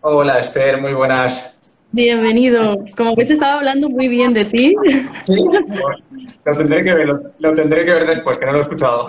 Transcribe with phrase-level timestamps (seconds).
[0.00, 1.76] Hola Esther, muy buenas.
[1.92, 2.78] Bienvenido.
[2.96, 4.74] Como ves, estaba hablando muy bien de ti.
[5.24, 5.36] Sí,
[6.44, 9.04] lo tendré que ver, lo, tendré que ver después, que no lo he escuchado.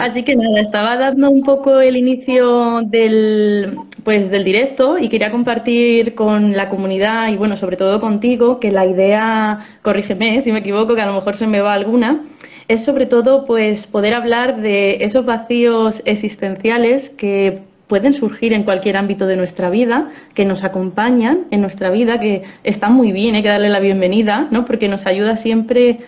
[0.00, 5.30] Así que nada, estaba dando un poco el inicio del, pues, del directo y quería
[5.30, 10.60] compartir con la comunidad y bueno, sobre todo contigo, que la idea, corrígeme si me
[10.60, 12.22] equivoco, que a lo mejor se me va alguna,
[12.68, 18.96] es sobre todo pues poder hablar de esos vacíos existenciales que pueden surgir en cualquier
[18.96, 23.42] ámbito de nuestra vida, que nos acompañan en nuestra vida, que están muy bien, hay
[23.42, 24.64] que darle la bienvenida, ¿no?
[24.64, 26.00] Porque nos ayuda siempre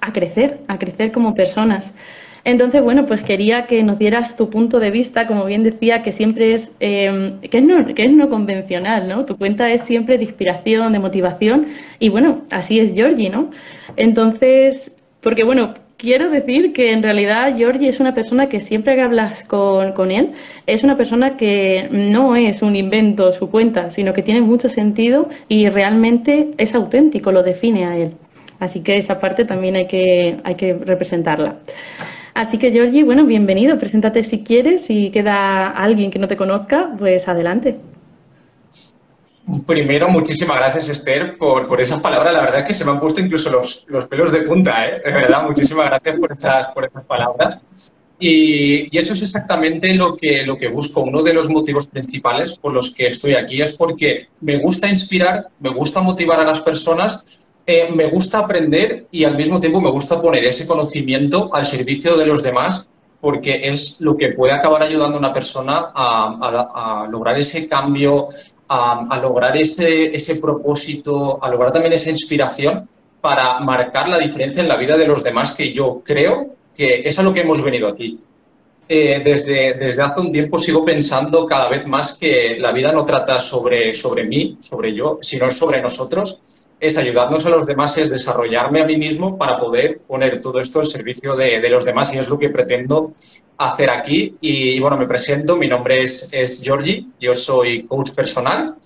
[0.00, 1.94] a crecer, a crecer como personas.
[2.44, 6.12] Entonces, bueno, pues quería que nos dieras tu punto de vista, como bien decía, que
[6.12, 9.24] siempre es, eh, que, es no, que es no convencional, ¿no?
[9.24, 11.66] Tu cuenta es siempre de inspiración, de motivación,
[11.98, 13.50] y bueno, así es Georgie, ¿no?
[13.96, 19.02] Entonces, porque bueno, quiero decir que en realidad Georgie es una persona que siempre que
[19.02, 20.32] hablas con, él,
[20.66, 25.28] es una persona que no es un invento su cuenta, sino que tiene mucho sentido
[25.48, 28.14] y realmente es auténtico, lo define a él.
[28.60, 31.56] Así que esa parte también hay que, hay que representarla.
[32.34, 36.90] Así que Georgie, bueno, bienvenido, preséntate si quieres, si queda alguien que no te conozca,
[36.96, 37.76] pues adelante.
[39.66, 42.34] Primero, muchísimas gracias, Esther, por, por esas palabras.
[42.34, 45.00] La verdad es que se me han puesto incluso los, los pelos de punta, ¿eh?
[45.02, 47.60] De verdad, muchísimas gracias por esas, por esas palabras.
[48.18, 51.00] Y, y, eso es exactamente lo que, lo que busco.
[51.00, 55.48] Uno de los motivos principales por los que estoy aquí es porque me gusta inspirar,
[55.60, 57.24] me gusta motivar a las personas,
[57.64, 62.18] eh, me gusta aprender y al mismo tiempo me gusta poner ese conocimiento al servicio
[62.18, 67.02] de los demás porque es lo que puede acabar ayudando a una persona a, a,
[67.04, 68.28] a lograr ese cambio,
[68.68, 72.88] a, lograr ese, ese propósito, a lograr también esa inspiración
[73.20, 77.18] para marcar la diferencia en la vida de los demás, que yo creo que es
[77.18, 78.18] a lo que hemos venido aquí.
[78.90, 83.04] Eh, desde, desde hace un tiempo sigo pensando cada vez más que la vida no
[83.04, 86.40] trata sobre, sobre mí, sobre yo, sino sobre nosotros
[86.80, 90.80] es ayudarnos a los demás, es desarrollarme a mí mismo para poder poner todo esto
[90.80, 93.12] al servicio de, los demás y es lo que pretendo
[93.56, 94.36] hacer aquí.
[94.40, 98.76] Y, bueno, me presento, mi nombre es, es Georgie, yo soy coach personal,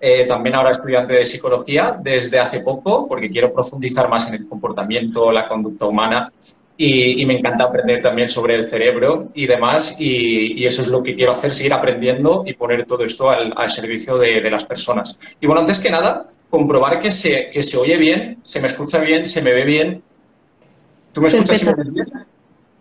[0.00, 4.46] eh, también ahora estudiante de psicología desde hace poco porque quiero profundizar más en el
[4.46, 6.30] comportamiento, la conducta humana
[6.78, 9.96] y, me encanta aprender también sobre el cerebro y demás.
[9.98, 14.18] Y, eso es lo que quiero hacer, seguir aprendiendo y poner todo esto al, servicio
[14.18, 15.18] de, de, las personas.
[15.40, 19.00] Y bueno, antes que nada, comprobar que se, que se oye bien, se me escucha
[19.00, 20.02] bien, se me ve bien.
[21.12, 22.06] ¿Tú me escuchas y me ves bien?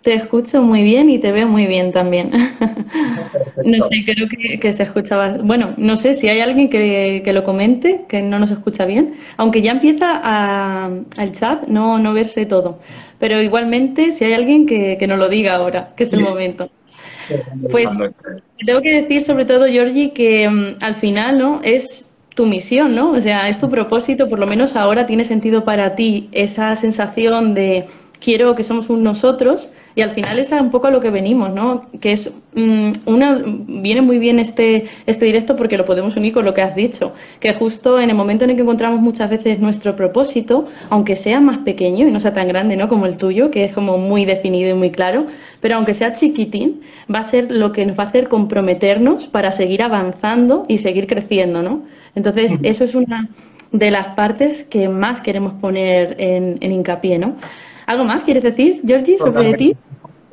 [0.02, 2.30] Te escucho muy bien y te veo muy bien también.
[3.66, 4.28] no sé, creo
[4.60, 5.38] que, se escuchaba.
[5.42, 9.64] Bueno, no sé si hay alguien que, lo comente, que no nos escucha bien, aunque
[9.64, 10.18] ya empieza
[10.88, 12.80] al chat no, no verse todo.
[13.18, 16.70] Pero igualmente, si hay alguien que, que nos lo diga ahora, que es el momento.
[17.72, 17.90] Pues
[18.64, 23.12] tengo que decir sobre todo, Georgie, que mm, al final no es tu misión, ¿no?
[23.12, 27.54] O sea, es tu propósito, por lo menos ahora tiene sentido para ti esa sensación
[27.54, 27.88] de
[28.20, 31.54] quiero que somos un nosotros y al final es un poco a lo que venimos,
[31.54, 31.86] ¿no?
[32.02, 36.44] Que es mm, una viene muy bien este este directo porque lo podemos unir con
[36.44, 39.60] lo que has dicho, que justo en el momento en el que encontramos muchas veces
[39.60, 42.90] nuestro propósito, aunque sea más pequeño y no sea tan grande, ¿no?
[42.90, 45.28] Como el tuyo, que es como muy definido y muy claro,
[45.62, 46.82] pero aunque sea chiquitín,
[47.14, 51.08] va a ser lo que nos va a hacer comprometernos para seguir avanzando y seguir
[51.08, 51.84] creciendo, ¿no?
[52.16, 53.30] Entonces, eso es una
[53.72, 57.36] de las partes que más queremos poner en, en hincapié, ¿no?
[57.86, 59.76] ¿Algo más quieres decir, Georgie, sobre ti?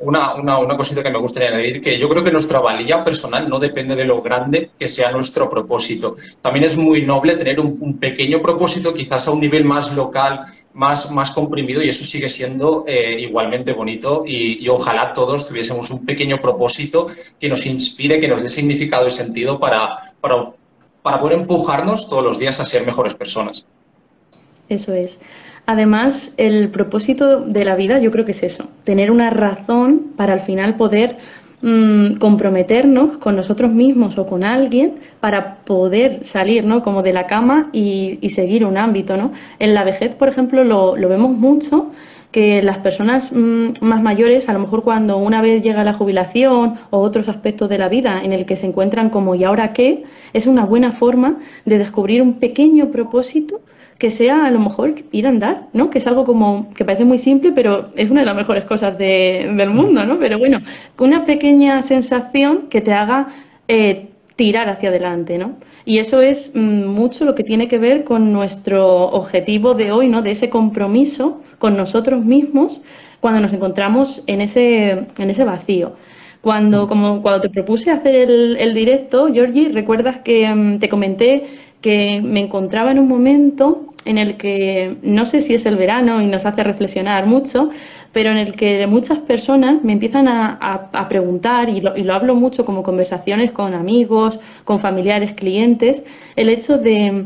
[0.03, 3.47] Una, una, una, cosita que me gustaría añadir, que yo creo que nuestra valía personal
[3.47, 6.15] no depende de lo grande que sea nuestro propósito.
[6.41, 10.41] También es muy noble tener un, pequeño propósito, quizás a un nivel más local,
[10.73, 14.23] más, más comprimido, y eso sigue siendo eh, igualmente bonito.
[14.25, 17.07] Y, ojalá todos tuviésemos un pequeño propósito
[17.39, 20.51] que nos inspire, que nos dé significado y sentido para, para,
[21.01, 23.65] para poder empujarnos todos los días a ser mejores personas.
[24.67, 25.19] Eso es.
[25.65, 30.33] Además, el propósito de la vida yo creo que es eso, tener una razón para
[30.33, 31.17] al final poder
[31.61, 36.83] mm, comprometernos con nosotros mismos o con alguien para poder salir ¿no?
[36.83, 39.15] como de la cama y, seguir un ámbito.
[39.15, 39.31] ¿no?
[39.59, 41.91] En la vejez, por ejemplo, lo, vemos mucho
[42.31, 46.75] que las personas mm, más mayores, a lo mejor cuando una vez llega la jubilación
[46.89, 50.03] o otros aspectos de la vida en el que se encuentran como ¿y ahora qué?
[50.33, 53.61] Es una buena forma de descubrir un pequeño propósito
[54.03, 55.89] que sea a lo mejor ir a andar, ¿no?
[55.89, 58.97] Que es algo como que parece muy simple, pero es una de las mejores cosas
[58.97, 60.19] del mundo, ¿no?
[60.19, 60.59] Pero bueno,
[60.99, 63.29] una pequeña sensación que te haga
[63.69, 65.53] eh, tirar hacia adelante, ¿no?
[65.85, 70.09] Y eso es mm, mucho lo que tiene que ver con nuestro objetivo de hoy,
[70.09, 70.21] ¿no?
[70.21, 72.81] De ese compromiso con nosotros mismos
[73.21, 75.93] cuando nos encontramos en ese, en ese vacío.
[76.41, 81.45] Cuando, como, cuando te propuse hacer el, el directo, Georgie, recuerdas que mm, te comenté
[81.79, 86.21] que me encontraba en un momento en el que no sé si es el verano
[86.21, 87.69] y nos hace reflexionar mucho,
[88.11, 92.35] pero en el que muchas personas me empiezan a, preguntar, y lo, y lo, hablo
[92.35, 96.03] mucho como conversaciones con amigos, con familiares, clientes,
[96.35, 97.25] el hecho de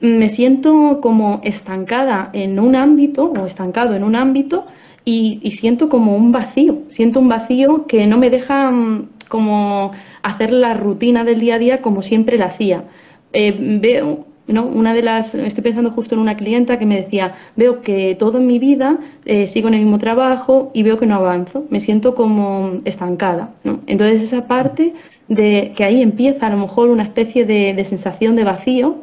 [0.00, 4.66] me siento como estancada en un ámbito o estancado en un ámbito
[5.04, 9.92] y, siento como un vacío, siento un vacío que no me deja mm, como
[10.22, 12.84] hacer la rutina del día a día como siempre la hacía.
[13.32, 14.64] Eh, veo, ¿no?
[14.66, 18.38] Una de las, estoy pensando justo en una clienta que me decía, veo que todo
[18.38, 21.80] en mi vida eh, sigo en el mismo trabajo y veo que no avanzo, me
[21.80, 23.80] siento como estancada, ¿no?
[23.86, 24.94] Entonces esa parte
[25.28, 28.96] de que ahí empieza a lo mejor una especie de, sensación de vacío,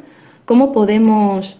[0.44, 1.58] ¿cómo podemos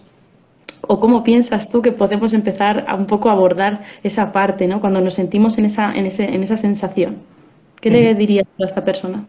[0.85, 4.81] o cómo piensas tú que podemos empezar a un poco a abordar esa parte, ¿no?
[4.81, 7.17] Cuando nos sentimos en esa, en ese, en esa sensación.
[7.79, 9.25] ¿Qué le dirías a esta persona?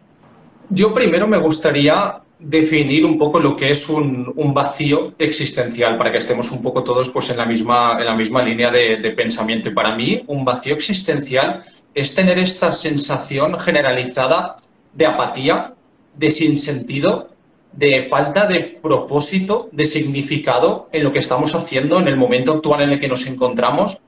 [0.69, 6.17] Yo primero me gustaría definir un poco lo que es un, vacío existencial, para que
[6.17, 9.69] estemos un poco todos pues, en, la misma, en la misma línea de, pensamiento.
[9.69, 11.59] Y para mí, un vacío existencial
[11.93, 14.55] es tener esta sensación generalizada
[14.93, 15.73] de apatía,
[16.15, 17.29] de sinsentido,
[17.71, 22.81] de falta de propósito, de significado en lo que estamos haciendo en el momento actual
[22.81, 23.99] en el que nos encontramos,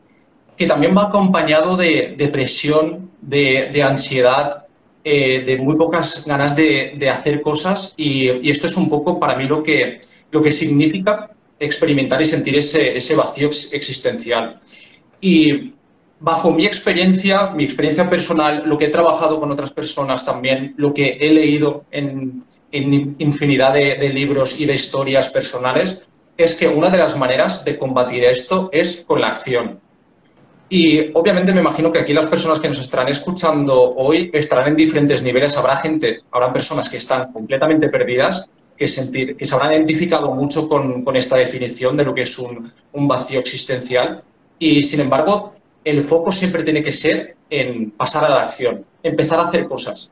[0.55, 4.66] que también va acompañado de depresión, de ansiedad,
[5.09, 9.47] eh, de muy pocas ganas de, hacer cosas y, esto es un poco para mí
[9.47, 10.01] lo que,
[10.31, 14.59] lo que significa experimentar y sentir ese, ese vacío existencial.
[15.21, 15.73] Y
[16.19, 20.93] bajo mi experiencia, mi experiencia personal, lo que he trabajado con otras personas también, lo
[20.93, 22.43] que he leído en,
[22.73, 26.03] en infinidad de, de, libros y de historias personales,
[26.35, 29.79] es que una de las maneras de combatir esto es con la acción.
[30.69, 34.75] Y obviamente me imagino que aquí las personas que nos estarán escuchando hoy estarán en
[34.75, 35.57] diferentes niveles.
[35.57, 40.67] Habrá gente, habrá personas que están completamente perdidas, que, sentir, que se habrán identificado mucho
[40.67, 44.21] con, con esta definición de lo que es un, un, vacío existencial.
[44.59, 45.53] Y sin embargo,
[45.85, 50.11] el foco siempre tiene que ser en pasar a la acción, empezar a hacer cosas,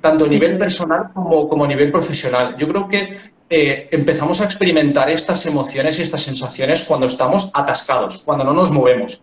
[0.00, 2.56] tanto a nivel personal como, como a nivel profesional.
[2.56, 3.18] Yo creo que
[3.50, 8.70] eh, empezamos a experimentar estas emociones y estas sensaciones cuando estamos atascados, cuando no nos
[8.70, 9.20] movemos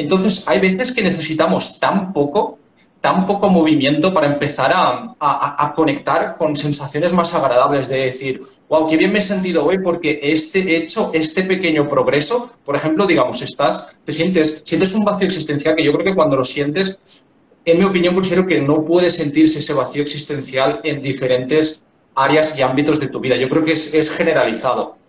[0.00, 2.58] entonces, hay veces que necesitamos tan poco,
[3.00, 8.96] tan poco movimiento para empezar a, conectar con sensaciones más agradables de decir, wow, qué
[8.96, 13.96] bien me he sentido hoy porque este hecho, este pequeño progreso, por ejemplo, digamos, estás,
[14.04, 16.98] te sientes, sientes un vacío existencial que yo creo que cuando lo sientes,
[17.64, 21.82] en mi opinión, considero que no puede sentirse ese vacío existencial en diferentes
[22.14, 23.36] áreas y ámbitos de tu vida.
[23.36, 24.99] Yo creo que es generalizado.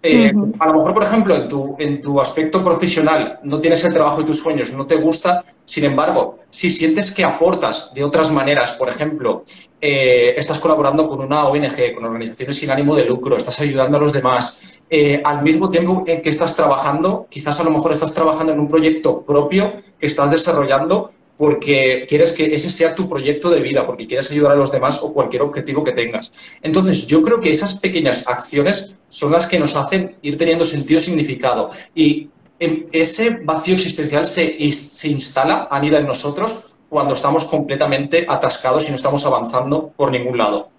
[0.00, 3.92] Eh, a lo mejor, por ejemplo, en tu, en tu aspecto profesional no tienes el
[3.92, 8.30] trabajo de tus sueños, no te gusta, sin embargo, si sientes que aportas de otras
[8.30, 9.42] maneras, por ejemplo,
[9.80, 14.00] eh, estás colaborando con una ONG, con organizaciones sin ánimo de lucro, estás ayudando a
[14.00, 18.14] los demás, eh, al mismo tiempo en que estás trabajando, quizás a lo mejor estás
[18.14, 23.48] trabajando en un proyecto propio que estás desarrollando porque quieres que ese sea tu proyecto
[23.48, 26.58] de vida, porque quieres ayudar a los demás o cualquier objetivo que tengas.
[26.62, 30.98] Entonces, yo creo que esas pequeñas acciones son las que nos hacen ir teniendo sentido
[30.98, 31.70] y significado.
[31.94, 38.86] Y ese vacío existencial se, se instala a nivel de nosotros cuando estamos completamente atascados
[38.86, 40.70] y no estamos avanzando por ningún lado.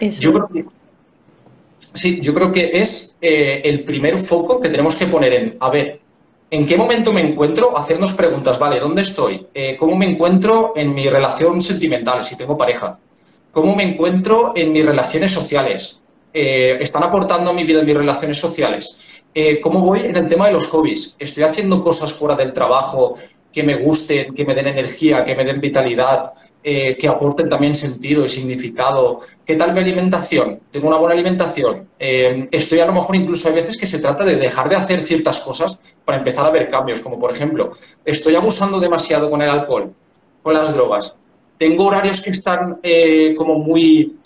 [0.00, 0.64] Yo creo que,
[1.92, 5.70] sí, yo creo que es eh, el primer foco que tenemos que poner en, a
[5.70, 6.00] ver,
[6.52, 7.74] ¿En qué momento me encuentro?
[7.74, 9.46] Hacernos preguntas, vale, ¿dónde estoy?
[9.54, 12.98] Eh, ¿Cómo me encuentro en mi relación sentimental, si tengo pareja?
[13.50, 16.02] ¿Cómo me encuentro en mis relaciones sociales?
[16.30, 19.22] Eh, ¿Están aportando a mi vida en mis relaciones sociales?
[19.32, 21.16] Eh, ¿Cómo voy en el tema de los hobbies?
[21.18, 23.14] ¿Estoy haciendo cosas fuera del trabajo
[23.50, 26.34] que me gusten, que me den energía, que me den vitalidad?
[26.64, 29.18] Eh, que aporten también sentido y significado.
[29.44, 30.60] ¿Qué tal mi alimentación?
[30.70, 31.88] ¿Tengo una buena alimentación?
[31.98, 35.00] Eh, estoy a lo mejor incluso hay veces que se trata de dejar de hacer
[35.02, 37.72] ciertas cosas para empezar a ver cambios, como por ejemplo,
[38.04, 39.92] estoy abusando demasiado con el alcohol,
[40.40, 41.16] con las drogas.
[41.58, 44.18] Tengo horarios que están eh, como muy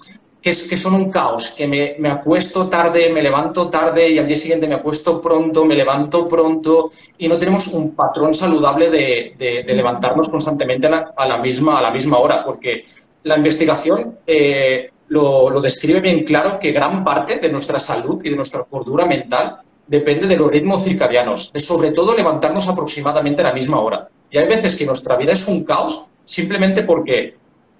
[0.46, 4.36] que, son un caos, que me, me, acuesto tarde, me levanto tarde y al día
[4.36, 6.88] siguiente me acuesto pronto, me levanto pronto
[7.18, 11.90] y no tenemos un patrón saludable de, de, levantarnos constantemente a la, misma, a la
[11.90, 12.84] misma hora, porque
[13.24, 18.30] la investigación eh, lo, lo, describe bien claro que gran parte de nuestra salud y
[18.30, 23.46] de nuestra cordura mental depende de los ritmos circadianos, de sobre todo levantarnos aproximadamente a
[23.46, 24.08] la misma hora.
[24.30, 27.34] Y hay veces que nuestra vida es un caos simplemente porque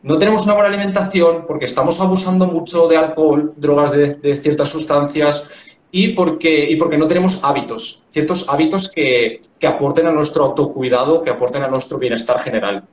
[0.07, 5.49] no tenemos una buena alimentación, porque estamos abusando mucho de alcohol, drogas de, ciertas sustancias
[5.91, 11.31] y porque, y porque no tenemos hábitos, ciertos hábitos que, aporten a nuestro autocuidado, que
[11.31, 12.85] aporten a nuestro bienestar general.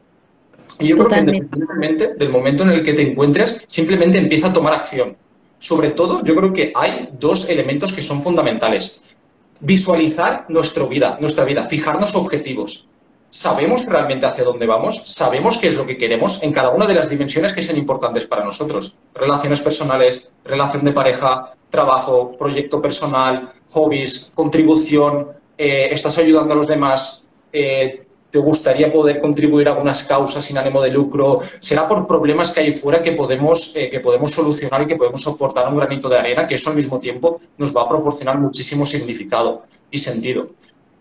[0.80, 4.54] Y yo creo que independientemente del momento en el que te encuentres, simplemente empieza a
[4.54, 5.16] tomar acción.
[5.60, 9.16] Sobre todo, yo creo que hay dos elementos que son fundamentales.
[9.60, 12.88] Visualizar nuestra vida, nuestra vida, fijarnos objetivos.
[13.34, 15.02] ¿Sabemos realmente hacia dónde vamos?
[15.08, 18.28] ¿Sabemos qué es lo que queremos en cada una de las dimensiones que sean importantes
[18.28, 19.00] para nosotros?
[19.16, 26.68] Relaciones personales, relación de pareja, trabajo, proyecto personal, hobbies, contribución, eh, estás ayudando a los
[26.68, 32.06] demás, eh, te gustaría poder contribuir a algunas causas sin ánimo de lucro, será por
[32.06, 35.78] problemas que hay fuera que podemos, eh, que podemos solucionar y que podemos aportar un
[35.78, 39.98] granito de arena, que eso al mismo tiempo nos va a proporcionar muchísimo significado y
[39.98, 40.50] sentido.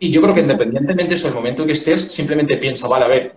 [0.02, 3.34] Y yo creo que independientemente del momento en que estés, simplemente piensa, vale, a ver,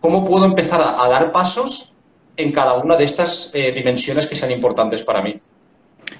[0.00, 1.94] ¿cómo puedo empezar a, dar pasos
[2.36, 5.40] en cada una de estas eh, dimensiones que sean importantes para mí?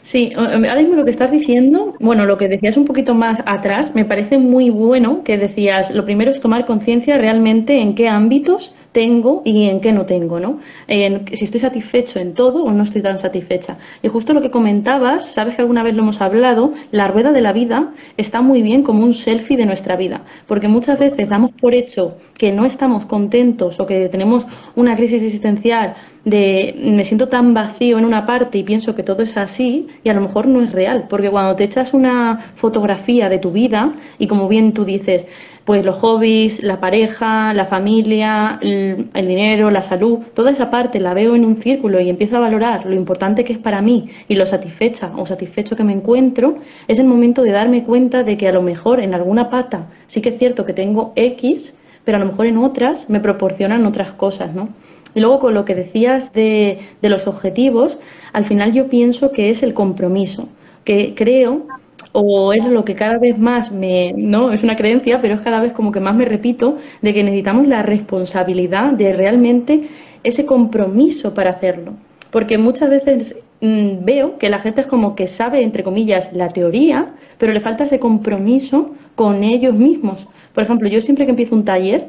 [0.03, 3.93] Sí, ahora mismo lo que estás diciendo, bueno, lo que decías un poquito más atrás,
[3.97, 8.73] me parece muy bueno que decías, lo primero es tomar conciencia realmente en qué ámbitos
[8.99, 10.59] tengo y en qué no tengo, ¿no?
[10.89, 13.79] En, si estoy satisfecho en todo o no estoy tan satisfecha.
[14.03, 17.41] Y justo lo que comentabas, sabes que alguna vez lo hemos hablado, la rueda de
[17.41, 21.53] la vida está muy bien como un selfie de nuestra vida, porque muchas veces damos
[21.53, 27.29] por hecho que no estamos contentos o que tenemos una crisis existencial de me siento
[27.29, 30.47] tan vacío en una parte y pienso que todo es así y a lo mejor
[30.47, 34.73] no es real, porque cuando te echas una fotografía de tu vida y como bien
[34.73, 35.29] tú dices,
[35.69, 41.13] pues los hobbies, la pareja, la familia, el, dinero, la salud, toda esa parte la
[41.13, 44.35] veo en un círculo y empiezo a valorar lo importante que es para mí y
[44.37, 46.57] lo satisfecha o satisfecho que me encuentro,
[46.87, 50.23] es el momento de darme cuenta de que a lo mejor en alguna pata sí
[50.23, 54.13] que es cierto que tengo X, pero a lo mejor en otras me proporcionan otras
[54.13, 54.71] cosas, ¿no?
[55.15, 57.99] Y luego con lo que decías de, de los objetivos,
[58.33, 60.49] al final yo pienso que es el compromiso,
[60.85, 61.67] que creo
[62.13, 65.61] o es lo que cada vez más me, no, es una creencia, pero es cada
[65.61, 69.89] vez como que más me repito de que necesitamos la responsabilidad de realmente
[70.25, 71.93] ese compromiso para hacerlo.
[72.31, 76.49] Porque muchas veces mm, veo que la gente es como que sabe, entre comillas, la
[76.49, 80.29] teoría, pero le falta ese compromiso con ellos mismos.
[80.55, 82.09] Por ejemplo, yo siempre que empiezo un taller,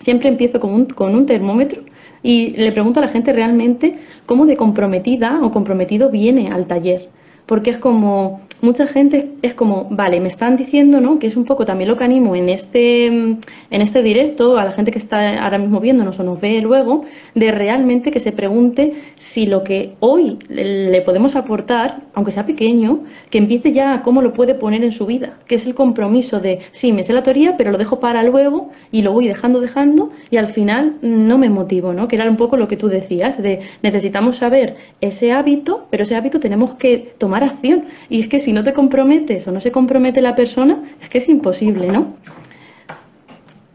[0.00, 1.82] siempre empiezo con un, con un termómetro
[2.22, 7.08] y le pregunto a la gente realmente cómo de comprometida o comprometido viene al taller.
[7.46, 11.18] Porque es como, mucha gente es como, vale, me están diciendo, ¿no?
[11.18, 13.38] Que es un poco también lo que animo en este, en
[13.70, 17.52] este directo, a la gente que está ahora mismo viéndonos o nos ve luego, de
[17.52, 23.38] realmente que se pregunte si lo que hoy le podemos aportar, aunque sea pequeño, que
[23.38, 26.60] empiece ya a cómo lo puede poner en su vida, que es el compromiso de,
[26.72, 30.10] sí, me sé la teoría, pero lo dejo para luego y lo voy dejando, dejando
[30.30, 32.08] y al final no me motivo, ¿no?
[32.08, 36.16] Que era un poco lo que tú decías, de necesitamos saber ese hábito, pero ese
[36.16, 37.84] hábito tenemos que tomar acción.
[38.08, 41.18] Y es que si no te comprometes o no se compromete la persona, es que
[41.18, 42.14] es imposible, ¿no?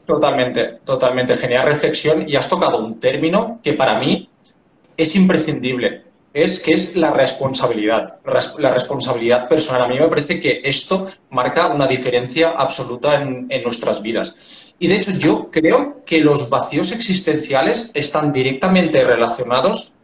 [0.06, 1.36] Totalmente, totalmente.
[1.36, 2.24] Genial reflexión.
[2.26, 4.30] Y has tocado un término que para mí
[4.96, 6.04] es imprescindible.
[6.34, 8.20] Es que es la responsabilidad,
[8.60, 9.82] la responsabilidad personal.
[9.82, 14.74] A mí me parece que esto marca una diferencia absoluta en, nuestras vidas.
[14.80, 19.96] Y de hecho yo creo que los vacíos existenciales están directamente relacionados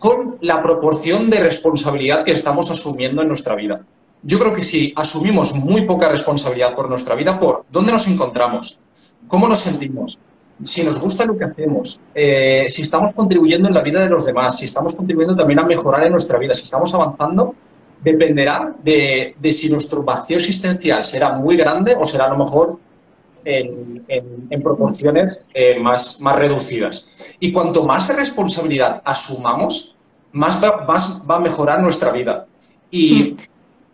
[0.00, 3.82] con la proporción de responsabilidad que estamos asumiendo en nuestra vida.
[4.22, 8.80] Yo creo que si asumimos muy poca responsabilidad por nuestra vida, por dónde nos encontramos,
[9.28, 10.18] cómo nos sentimos,
[10.62, 14.24] si nos gusta lo que hacemos, eh, si estamos contribuyendo en la vida de los
[14.24, 17.54] demás, si estamos contribuyendo también a mejorar en nuestra vida, si estamos avanzando,
[18.02, 22.78] dependerá de, si nuestro vacío existencial será muy grande o será a lo mejor
[23.44, 27.36] en, proporciones eh, más, más reducidas.
[27.40, 29.96] Y cuanto más responsabilidad asumamos,
[30.32, 32.46] más va, más va a mejorar nuestra vida.
[32.90, 33.36] Y mm.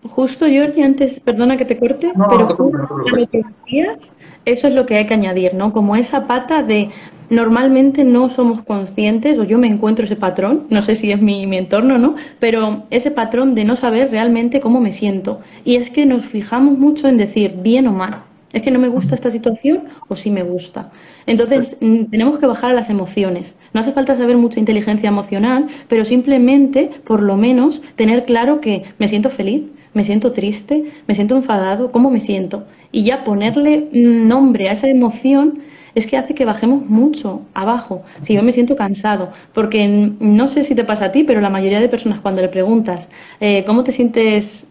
[0.08, 3.98] Justo, Jordi, antes, perdona que te corte, pero lo que decías,
[4.44, 5.72] eso es lo que hay que añadir, ¿no?
[5.72, 6.90] Como esa pata de
[7.30, 11.46] normalmente no somos conscientes, o yo me encuentro ese patrón, no sé si es mi,
[11.46, 12.14] mi entorno, ¿no?
[12.38, 15.40] Pero ese patrón de no saber realmente cómo me siento.
[15.64, 18.22] Y es que nos fijamos mucho en decir bien o mal.
[18.52, 20.90] ¿Es que no me gusta esta situación o sí me gusta?
[21.26, 23.56] Entonces, mm, tenemos que bajar a las emociones.
[23.74, 28.84] No hace falta saber mucha inteligencia emocional, pero simplemente, por lo menos, tener claro que
[28.98, 29.62] me siento feliz,
[29.94, 32.64] me siento triste, me siento enfadado, ¿cómo me siento?
[32.92, 35.60] Y ya ponerle nombre a esa emoción
[35.96, 38.02] es que hace que bajemos mucho abajo.
[38.20, 41.48] Si yo me siento cansado, porque no sé si te pasa a ti, pero la
[41.48, 43.08] mayoría de personas cuando le preguntas
[43.40, 44.66] eh, cómo te sientes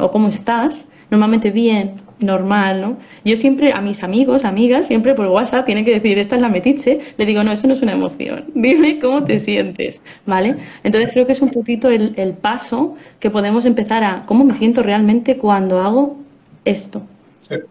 [0.00, 2.96] o cómo estás, normalmente bien, normal, ¿no?
[3.24, 6.48] Yo siempre, a mis amigos, amigas, siempre por WhatsApp tienen que decir, esta es la
[6.48, 10.56] metiche, le digo, no, eso no es una emoción, dime cómo te sientes, ¿vale?
[10.82, 14.82] Entonces creo que es un poquito el, paso que podemos empezar a, ¿cómo me siento
[14.82, 16.16] realmente cuando hago
[16.64, 17.02] esto?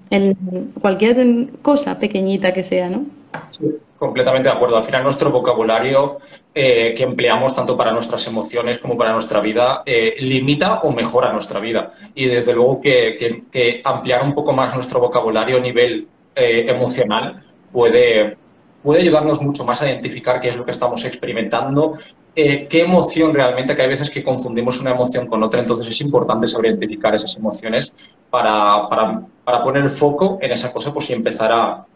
[0.10, 0.34] En
[0.82, 3.06] cualquier cosa pequeñita que sea, ¿no?
[3.50, 4.78] Sí, completamente de acuerdo.
[4.78, 6.18] Al final nuestro vocabulario
[6.54, 11.32] eh, que empleamos tanto para nuestras emociones como para nuestra vida eh, limita o mejora
[11.32, 11.92] nuestra vida.
[12.16, 18.38] Y desde luego que, ampliar un poco más nuestro vocabulario a nivel eh, emocional puede,
[18.82, 21.94] puede ayudarnos mucho más a identificar qué es lo que estamos experimentando,
[22.36, 26.46] qué emoción realmente, que hay veces que confundimos una emoción con otra, entonces es importante
[26.46, 31.14] saber identificar esas emociones para, para, para poner el foco en esa cosa pues, y
[31.14, 31.88] empezar a,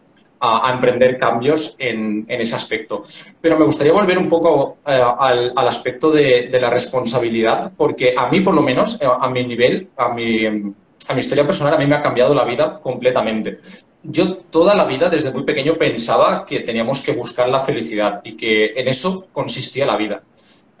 [0.42, 3.02] a, emprender cambios en, ese aspecto.
[3.40, 8.40] Pero me gustaría volver un poco eh, al, aspecto de, la responsabilidad, porque a mí,
[8.40, 11.86] por lo menos, eh, a mi nivel, a mi, a mi historia personal, a mí
[11.86, 13.60] me ha cambiado la vida completamente.
[14.02, 18.36] Yo toda la vida, desde muy pequeño, pensaba que teníamos que buscar la felicidad y
[18.36, 20.22] que en eso consistía la vida.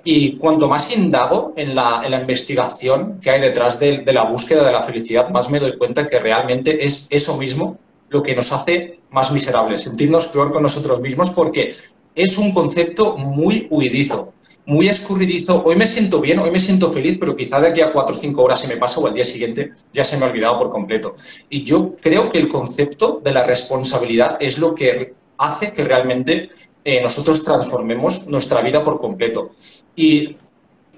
[0.04, 4.72] Y cuanto más indago en la, investigación que hay detrás de, de, la búsqueda de
[4.72, 7.78] la felicidad, más me doy cuenta que realmente es eso mismo
[8.12, 11.74] lo que nos hace más miserables, sentirnos peor con nosotros mismos porque
[12.14, 14.34] es un concepto muy huidizo,
[14.66, 15.62] muy escurridizo.
[15.64, 18.18] Hoy me siento bien, hoy me siento feliz, pero quizá de aquí a cuatro o
[18.18, 20.70] cinco horas se me pasa o al día siguiente ya se me ha olvidado por
[20.70, 21.14] completo.
[21.48, 26.50] Y yo creo que el concepto de la responsabilidad es lo que hace que realmente
[26.84, 29.52] eh, nosotros transformemos nuestra vida por completo.
[29.96, 30.36] Y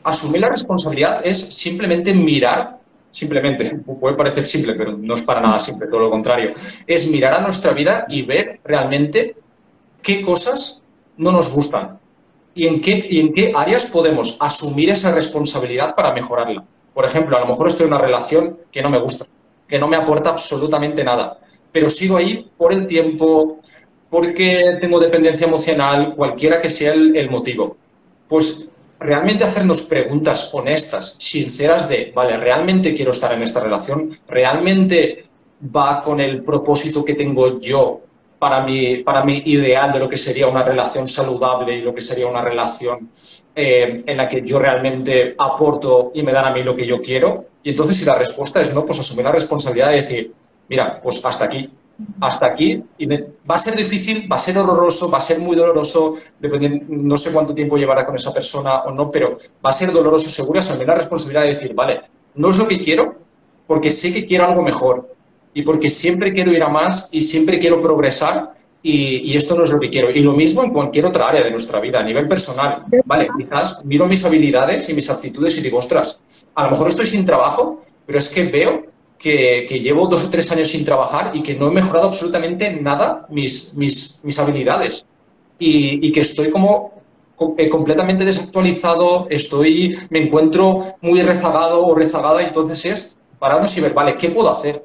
[0.02, 2.80] asumir la responsabilidad es simplemente mirar
[3.14, 6.50] simplemente, puede parecer simple, pero no es para nada simple, todo lo contrario,
[6.84, 9.36] es mirar a nuestra vida y ver realmente
[10.02, 10.82] qué cosas
[11.16, 12.00] no nos gustan
[12.56, 16.64] y en qué, y en qué áreas podemos asumir esa responsabilidad para mejorarla.
[16.92, 19.26] Por ejemplo, a lo mejor estoy en una relación que no me gusta,
[19.68, 21.38] que no me aporta absolutamente nada,
[21.70, 23.60] pero sigo ahí por el tiempo,
[24.10, 27.76] porque tengo dependencia emocional, cualquiera que sea el, el motivo.
[28.26, 34.10] Pues realmente hacernos preguntas honestas, sinceras de, vale, ¿realmente quiero estar en esta relación?
[34.28, 35.26] ¿Realmente
[35.74, 38.00] va con el propósito que tengo yo
[38.38, 42.02] para mi, para mi ideal de lo que sería una relación saludable y lo que
[42.02, 43.10] sería una relación
[43.54, 47.00] eh, en la que yo realmente aporto y me dan a mí lo que yo
[47.00, 47.46] quiero?
[47.62, 50.32] Y entonces si la respuesta es no, pues asumir la responsabilidad de decir,
[50.68, 51.70] mira, pues hasta aquí,
[52.20, 55.56] hasta aquí y va a ser difícil, va a ser horroroso, va a ser muy
[55.56, 59.72] doloroso, dependiendo, no sé cuánto tiempo llevará con esa persona o no, pero va a
[59.72, 62.02] ser doloroso seguro asumir la responsabilidad de decir, vale,
[62.34, 63.14] no es lo que quiero
[63.66, 65.14] porque sé que quiero algo mejor
[65.52, 69.72] y porque siempre quiero ir a más y siempre quiero progresar y, esto no es
[69.72, 70.10] lo que quiero.
[70.10, 72.84] Y lo mismo en cualquier otra área de nuestra vida, a nivel personal.
[73.06, 76.20] Vale, quizás miro mis habilidades y mis aptitudes y digo, ostras,
[76.54, 78.84] a lo mejor estoy sin trabajo, pero es que veo
[79.18, 83.26] que, llevo dos o tres años sin trabajar y que no he mejorado absolutamente nada
[83.30, 85.06] mis, mis, mis habilidades.
[85.58, 86.92] Y, que estoy como
[87.56, 93.94] eh, completamente desactualizado, estoy, me encuentro muy rezagado o rezagada, entonces es pararnos y ver,
[93.94, 94.84] vale, ¿qué puedo hacer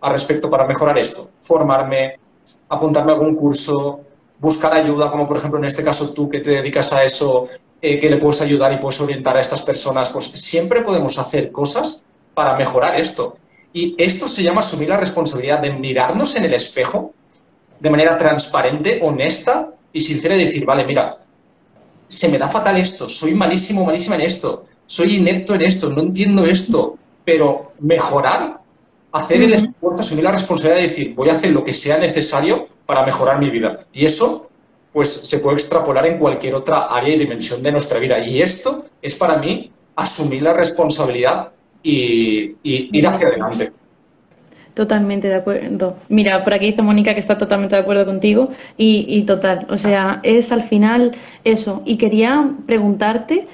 [0.00, 1.30] al respecto para mejorar esto?
[1.40, 2.20] Formarme,
[2.68, 4.00] apuntarme a algún curso,
[4.38, 7.48] buscar ayuda, como por ejemplo en este caso tú que te dedicas a eso,
[7.82, 11.50] eh, que le puedes ayudar y puedes orientar a estas personas, pues siempre podemos hacer
[11.50, 13.36] cosas para mejorar esto.
[13.72, 17.14] Y esto se llama asumir la responsabilidad de mirarnos en el espejo
[17.78, 21.18] de manera transparente, honesta y sincera y decir, vale, mira,
[22.06, 26.02] se me da fatal esto, soy malísimo, malísima en esto, soy inepto en esto, no
[26.02, 28.60] entiendo esto, pero mejorar,
[29.12, 32.68] hacer el esfuerzo, asumir la responsabilidad de decir, voy a hacer lo que sea necesario
[32.86, 33.86] para mejorar mi vida.
[33.92, 34.50] Y eso,
[34.92, 38.18] pues, se puede extrapolar en cualquier otra área y dimensión de nuestra vida.
[38.18, 43.72] Y esto es para mí asumir la responsabilidad y, ir hacia adelante.
[44.74, 45.96] Totalmente de acuerdo.
[46.08, 49.76] Mira, por aquí dice Mónica que está totalmente de acuerdo contigo y, y, total, o
[49.76, 51.12] sea, es al final
[51.44, 51.82] eso.
[51.84, 53.46] Y quería preguntarte,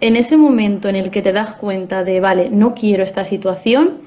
[0.00, 3.98] en ese momento en el que te das cuenta de, vale, no quiero esta situación,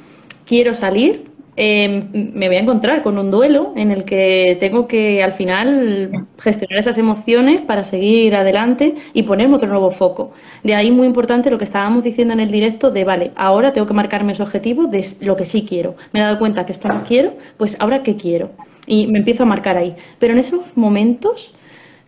[0.46, 5.24] quiero salir, Em, me voy a encontrar con un duelo en el que tengo que
[5.24, 10.34] al final gestionar esas emociones para seguir adelante y ponerme otro nuevo foco.
[10.64, 13.88] De ahí muy importante lo que estábamos diciendo en el directo de, vale, ahora tengo
[13.88, 15.96] que marcarme ese objetivo de lo que sí quiero.
[16.12, 18.52] Me he dado cuenta que esto no quiero, pues ahora qué quiero.
[18.86, 19.96] Y me empiezo a marcar ahí.
[20.20, 21.56] Pero en esos momentos,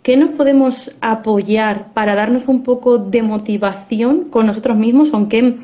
[0.03, 5.13] ¿qué nos podemos apoyar para darnos un poco de motivación con nosotros mismos?
[5.13, 5.55] ¿O en qué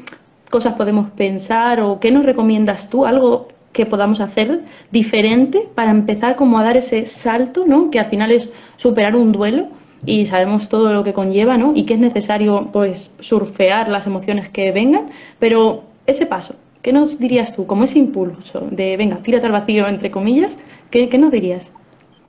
[0.50, 1.82] cosas podemos pensar?
[1.82, 3.06] ¿O qué nos recomiendas tú?
[3.06, 7.92] Algo que podamos hacer diferente para empezar como a dar ese salto, ¿no?
[7.92, 9.68] Que al final es superar un duelo
[10.06, 11.74] y sabemos todo lo que conlleva, ¿no?
[11.76, 15.10] Y que es necesario, pues, surfear las emociones que vengan,
[15.40, 17.66] pero ese paso, ¿qué nos dirías tú?
[17.66, 20.56] Como ese impulso de, venga, tírate al vacío, entre comillas,
[20.92, 21.72] ¿qué, qué nos dirías?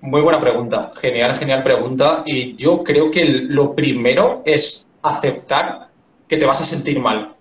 [0.00, 2.22] Muy buena pregunta, genial, genial pregunta.
[2.26, 5.88] Y yo creo que lo primero es aceptar
[6.28, 7.34] que te vas a sentir mal,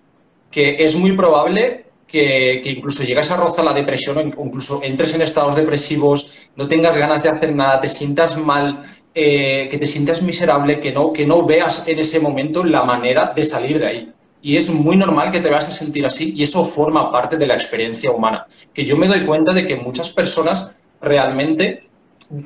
[0.50, 5.22] que es muy probable que, incluso llegas a rozar la depresión o incluso entres en
[5.22, 8.82] estados depresivos, no tengas ganas de hacer nada, te sientas mal,
[9.14, 13.32] eh, que te sientas miserable, que no, que no veas en ese momento la manera
[13.34, 14.12] de salir de ahí.
[14.42, 17.46] Y es muy normal que te vayas a sentir así y eso forma parte de
[17.46, 18.46] la experiencia humana.
[18.74, 21.80] Que yo me doy cuenta de que muchas personas realmente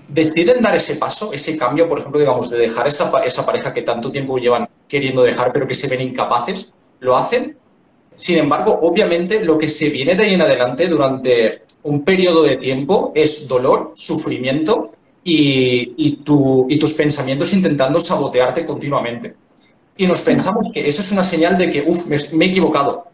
[0.08, 3.82] deciden dar ese paso, ese cambio, por ejemplo, digamos, de dejar esa, esa pareja que
[3.82, 7.56] tanto tiempo llevan queriendo dejar, pero que se ven incapaces, lo hacen.
[8.18, 12.56] Sin embargo, obviamente, lo que se viene de ahí en adelante durante un periodo de
[12.56, 14.90] tiempo es dolor, sufrimiento
[15.22, 19.36] y, y, tu, y tus pensamientos intentando sabotearte continuamente.
[19.96, 23.04] Y nos pensamos que eso es una señal de que, uff, me, me he equivocado,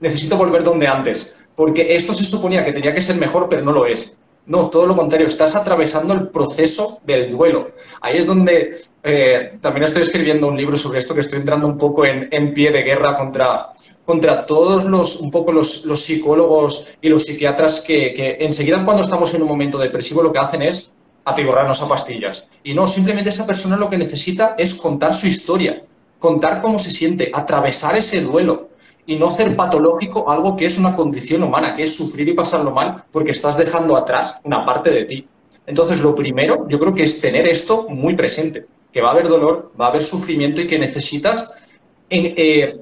[0.00, 3.72] necesito volver donde antes, porque esto se suponía que tenía que ser mejor, pero no
[3.72, 4.16] lo es.
[4.48, 7.72] No, todo lo contrario, estás atravesando el proceso del duelo.
[8.00, 11.76] Ahí es donde eh, también estoy escribiendo un libro sobre esto, que estoy entrando un
[11.76, 13.68] poco en, pie de guerra contra,
[14.08, 19.42] contra todos los, un poco los, psicólogos y los psiquiatras que, enseguida cuando estamos en
[19.42, 20.94] un momento depresivo lo que hacen es
[21.26, 22.48] atiborrarnos a pastillas.
[22.64, 25.84] Y no, simplemente esa persona lo que necesita es contar su historia,
[26.18, 28.70] contar cómo se siente, atravesar ese duelo
[29.04, 32.70] y no hacer patológico algo que es una condición humana, que es sufrir y pasarlo
[32.70, 35.28] mal porque estás dejando atrás una parte de ti.
[35.66, 39.28] Entonces, lo primero, yo creo que es tener esto muy presente, que va a haber
[39.28, 41.68] dolor, va a haber sufrimiento y que necesitas
[42.08, 42.80] eh,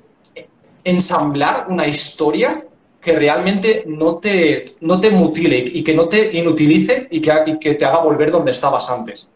[0.86, 2.64] ensamblar una historia
[3.00, 7.58] que realmente no te, no te mutile y que no te inutilice y que, y
[7.58, 9.30] que te haga volver donde estabas antes.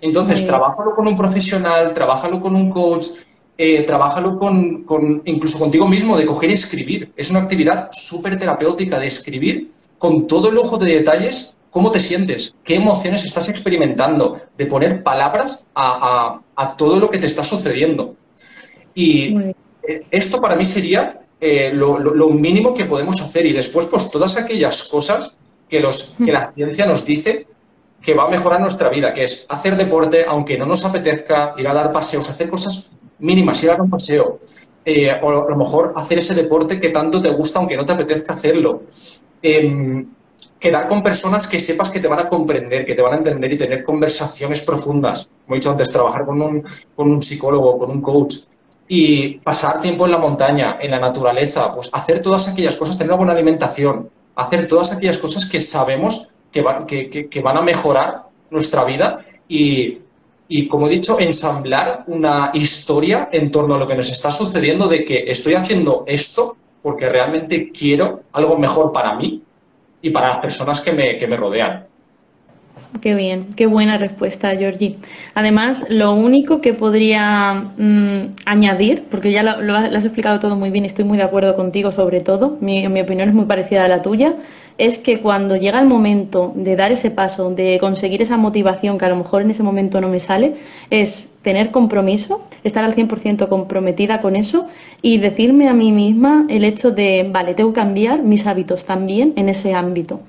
[0.00, 3.06] Entonces, trabájalo con un profesional, trabájalo con un coach,
[3.56, 7.12] eh, trabájalo con, incluso contigo mismo, de coger y escribir.
[7.16, 12.00] Es una actividad súper terapéutica de escribir con todo el ojo de detalles cómo te
[12.00, 16.40] sientes, qué emociones estás experimentando, de poner palabras a,
[16.78, 18.14] todo lo que te está sucediendo.
[18.94, 19.34] Y
[20.10, 23.46] esto para mí sería eh, lo, mínimo que podemos hacer.
[23.46, 25.36] Y después, pues todas aquellas cosas
[25.68, 27.46] que, los, que la ciencia nos dice
[28.00, 31.66] que va a mejorar nuestra vida, que es hacer deporte, aunque no nos apetezca, ir
[31.66, 34.38] a dar paseos, hacer cosas mínimas, ir a dar un paseo,
[34.84, 37.92] eh, o a lo mejor hacer ese deporte que tanto te gusta aunque no te
[37.92, 38.82] apetezca hacerlo.
[39.42, 40.06] Em,
[40.58, 43.52] quedar con personas que sepas que te van a comprender, que te van a entender
[43.52, 45.28] y tener conversaciones profundas.
[45.44, 46.62] Como he dicho antes, trabajar con un,
[46.94, 48.36] con un psicólogo, con un coach
[48.88, 53.10] y pasar tiempo en la montaña, en la naturaleza, pues hacer todas aquellas cosas, tener
[53.10, 58.24] una buena alimentación, hacer todas aquellas cosas que sabemos que, que, que van a mejorar
[58.50, 59.98] nuestra vida y
[60.48, 64.86] y, como he dicho, ensamblar una historia en torno a lo que nos está sucediendo
[64.86, 69.42] de que estoy haciendo esto porque realmente quiero algo mejor para mí
[70.00, 71.85] y para las personas que me, que me rodean.
[73.00, 74.96] Qué bien, qué buena respuesta, Georgie.
[75.34, 80.84] Además, lo único que podría mm, añadir, porque ya lo, has explicado todo muy bien
[80.84, 83.88] y estoy muy de acuerdo contigo sobre todo, mi, mi opinión es muy parecida a
[83.88, 84.36] la tuya,
[84.78, 89.04] es que cuando llega el momento de dar ese paso, de conseguir esa motivación que
[89.04, 90.56] a lo mejor en ese momento no me sale,
[90.90, 94.68] es tener compromiso, estar al 100% comprometida con eso
[95.02, 99.32] y decirme a mí misma el hecho de, vale, tengo que cambiar mis hábitos también
[99.36, 100.20] en ese ámbito.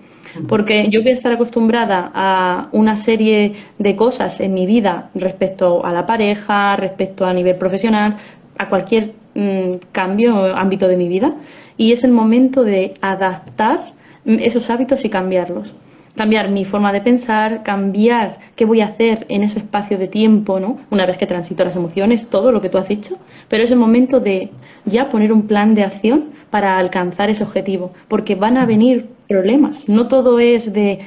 [0.48, 5.86] Porque yo voy a estar acostumbrada a una serie de cosas en mi vida respecto
[5.86, 8.18] a la pareja, respecto a nivel profesional,
[8.58, 11.34] a cualquier mm, cambio, ámbito de mi vida,
[11.78, 13.94] y es el momento de adaptar
[14.26, 15.74] esos hábitos y cambiarlos.
[16.16, 20.60] Cambiar mi forma de pensar, cambiar qué voy a hacer en ese espacio de tiempo,
[20.60, 20.80] ¿no?
[20.90, 23.78] Una vez que transito las emociones, todo lo que tú has dicho, pero es el
[23.78, 24.50] momento de
[24.86, 29.88] ya poner un plan de acción para alcanzar ese objetivo, porque van a venir problemas.
[29.90, 31.00] No todo es de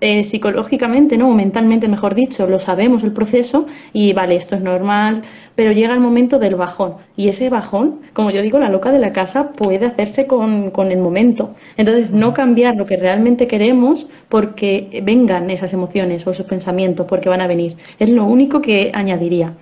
[0.00, 1.28] eh, psicológicamente, ¿no?
[1.28, 5.22] o mentalmente, mejor dicho, lo sabemos el proceso y vale, esto es normal,
[5.56, 6.94] pero llega el momento del bajón.
[7.16, 10.92] Y ese bajón, como yo digo, la loca de la casa puede hacerse con, con
[10.92, 11.56] el momento.
[11.76, 17.28] Entonces, no cambiar lo que realmente queremos porque vengan esas emociones o esos pensamientos, porque
[17.28, 17.76] van a venir.
[17.98, 19.54] Es lo único que añadiría.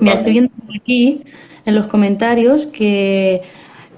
[0.00, 1.22] Me estoy viendo aquí
[1.64, 3.42] en los comentarios que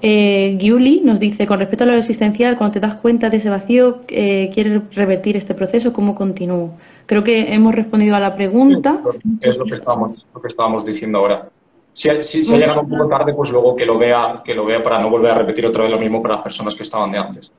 [0.01, 3.49] eh, Giuli nos dice, con respecto a lo existencial, cuando te das cuenta de ese
[3.49, 5.93] vacío, eh, ¿quieres revertir este proceso?
[5.93, 6.73] ¿Cómo continúo?
[7.05, 9.01] Creo que hemos respondido a la pregunta.
[9.41, 11.49] Es lo que estábamos, lo que estábamos diciendo ahora.
[11.93, 14.83] Si, si, ha llegado un poco tarde, pues luego que lo vea, que lo vea
[14.83, 17.17] para no volver a repetir otra vez lo mismo para las personas que estaban de
[17.17, 17.51] antes.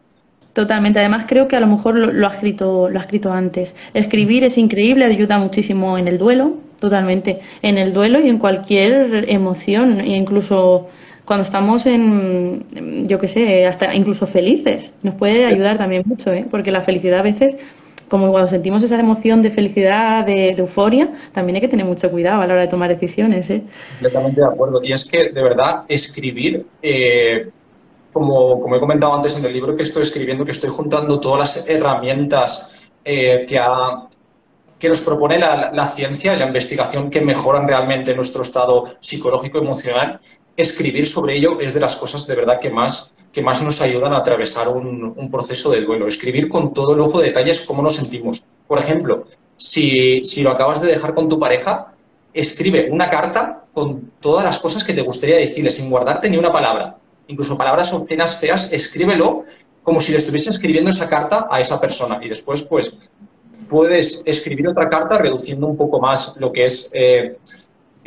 [0.53, 1.01] Totalmente.
[1.01, 3.74] Además, creo que a lo mejor lo, ha escrito, lo ha escrito antes.
[3.94, 7.40] Escribir es increíble, ayuda muchísimo en el duelo, totalmente.
[7.62, 10.88] En el duelo y en cualquier emoción, e incluso
[11.29, 14.95] cuando estamos en, yo qué sé, hasta incluso felices.
[15.03, 16.47] Nos puede ayudar también mucho, ¿eh?
[16.51, 17.59] porque la felicidad a veces,
[18.09, 22.41] como cuando sentimos esa emoción de felicidad, de, euforia, también hay que tener mucho cuidado
[22.41, 23.51] a la hora de tomar decisiones.
[23.51, 23.62] ¿eh?
[23.91, 24.83] Completamente de acuerdo.
[24.83, 27.51] Y es que, de verdad, escribir, eh,
[28.11, 31.41] como, como he comentado antes en el libro que estoy escribiendo, que estoy juntando todas
[31.41, 33.61] las herramientas eh, que,
[34.79, 39.59] que nos propone la, la, ciencia y la investigación que mejoran realmente nuestro estado psicológico
[39.59, 40.21] emocional,
[40.59, 44.12] escribir sobre ello es de las cosas de verdad que más, que más nos ayudan
[44.12, 46.09] a atravesar un, proceso de duelo.
[46.09, 48.44] Escribir con todo el ojo de detalles cómo nos sentimos.
[48.66, 49.25] Por ejemplo,
[49.57, 51.92] si, si lo acabas de dejar con tu pareja,
[52.35, 56.53] escribe una carta con todas las cosas que te gustaría decirle, sin guardarte ni una
[56.53, 56.99] palabra.
[57.29, 59.44] Incluso palabras obscenas, feas, escríbelo
[59.85, 62.18] como si le estuviese escribiendo esa carta a esa persona.
[62.21, 62.99] Y después, pues,
[63.68, 67.38] puedes escribir otra carta reduciendo un poco más lo que es eh,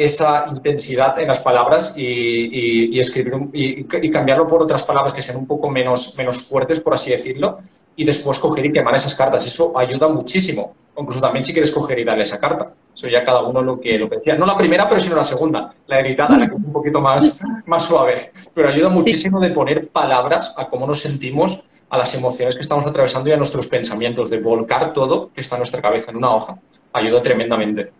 [0.03, 5.45] esa intensidad en las palabras y, escribir y, cambiarlo por otras palabras que sean un
[5.45, 7.59] poco menos, menos fuertes, por así decirlo,
[7.95, 9.45] y después coger y quemar esas cartas.
[9.45, 10.73] Eso ayuda muchísimo.
[10.97, 12.73] Incluso también si quieres coger y darle esa carta.
[12.93, 14.35] Eso ya cada uno lo que, lo que decía.
[14.35, 17.41] No la primera, pero sino la segunda, la editada, la que es un poquito más,
[17.65, 18.31] más suave.
[18.53, 22.85] Pero ayuda muchísimo de poner palabras a cómo nos sentimos, a las emociones que estamos
[22.85, 26.33] atravesando y a nuestros pensamientos, de volcar todo que está en nuestra cabeza en una
[26.33, 26.57] hoja.
[26.93, 27.91] Ayuda tremendamente.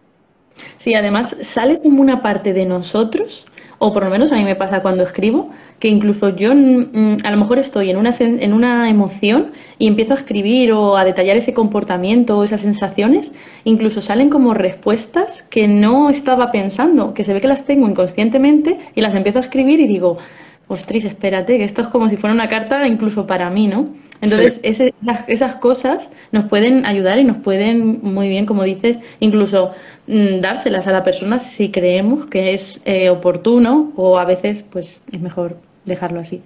[0.78, 3.46] Sí, además sale como una parte de nosotros,
[3.84, 7.32] o por lo menos a mí me pasa cuando escribo, que incluso yo mm, a
[7.32, 11.36] lo mejor estoy en una, en una emoción y empiezo a escribir o a detallar
[11.36, 13.32] ese comportamiento o esas sensaciones,
[13.64, 18.80] incluso salen como respuestas que no estaba pensando, que se ve que las tengo inconscientemente
[18.94, 20.20] y las empiezo a escribir y digo,
[20.72, 23.90] ostras, espérate, que esto es como si fuera una carta incluso para mí, ¿no?
[24.22, 29.72] Entonces, esas cosas nos pueden ayudar y nos pueden, muy bien, como dices, incluso
[30.08, 35.02] mm, dárselas a la persona si creemos que es eh, oportuno o a veces, pues,
[35.12, 36.42] es mejor dejarlo así.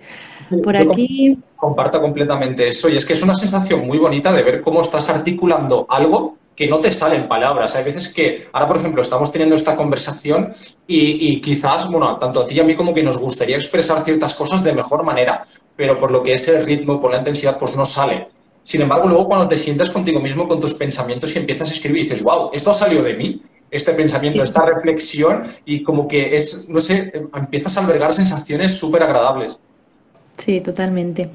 [0.64, 1.38] Por aquí.
[1.58, 2.90] Comparto completamente eso.
[2.90, 6.68] Y es que es una sensación muy bonita de ver cómo estás articulando algo que
[6.68, 7.76] no te salen palabras.
[7.76, 10.54] Hay veces que, ahora por ejemplo, estamos teniendo esta conversación
[10.88, 14.34] y, quizás, bueno, tanto a ti y a mí como que nos gustaría expresar ciertas
[14.36, 17.76] cosas de mejor manera, pero por lo que es el ritmo, por la intensidad, pues
[17.76, 18.30] no sale.
[18.64, 22.04] Sin embargo, luego cuando te sientas contigo mismo, con tus pensamientos y empiezas a escribir,
[22.04, 26.70] dices, wow, esto ha salido de mí, este pensamiento, esta reflexión, y como que es,
[26.70, 29.60] no sé, empiezas a albergar sensaciones súper agradables.
[30.38, 31.30] Sí, totalmente.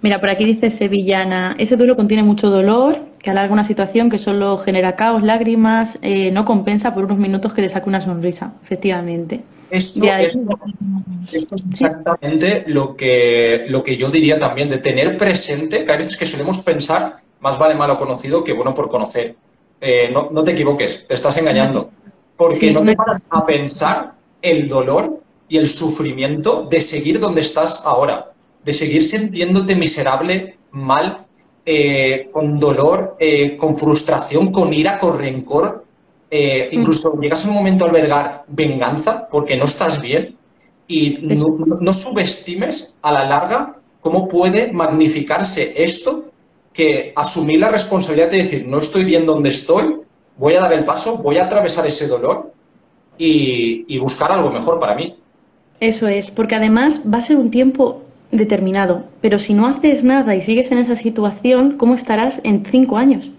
[0.00, 4.18] Mira, por aquí dice Sevillana, ese duelo contiene mucho dolor, que alarga una situación que
[4.18, 8.54] solo genera caos, lágrimas, eh, no compensa por unos minutos que te saque una sonrisa,
[8.62, 9.42] efectivamente.
[9.70, 10.38] Esto, es
[11.70, 16.24] exactamente lo que, lo que yo diría también, de tener presente, que hay veces que
[16.24, 19.34] solemos pensar, más vale malo conocido que bueno por conocer.
[19.80, 21.90] Eh, no, no, te equivoques, te estás engañando,
[22.36, 27.84] porque no te vas a pensar el dolor y el sufrimiento de seguir donde estás
[27.84, 28.32] ahora
[28.68, 31.24] de seguir sintiéndote miserable, mal,
[31.64, 35.86] eh, con dolor, eh, con frustración, con ira, con rencor.
[36.30, 40.36] Eh, incluso llegas a un momento a albergar venganza porque no estás bien
[40.86, 46.30] y no, subestimes a la larga cómo puede magnificarse esto
[46.74, 49.96] que asumir la responsabilidad de decir no estoy bien donde estoy,
[50.36, 52.52] voy a dar el paso, voy a atravesar ese dolor
[53.16, 55.16] y buscar algo mejor para mí.
[55.80, 59.04] Eso es, porque además va a ser un tiempo determinado.
[59.20, 63.30] Pero si no haces nada y sigues en esa situación, ¿cómo estarás en cinco años?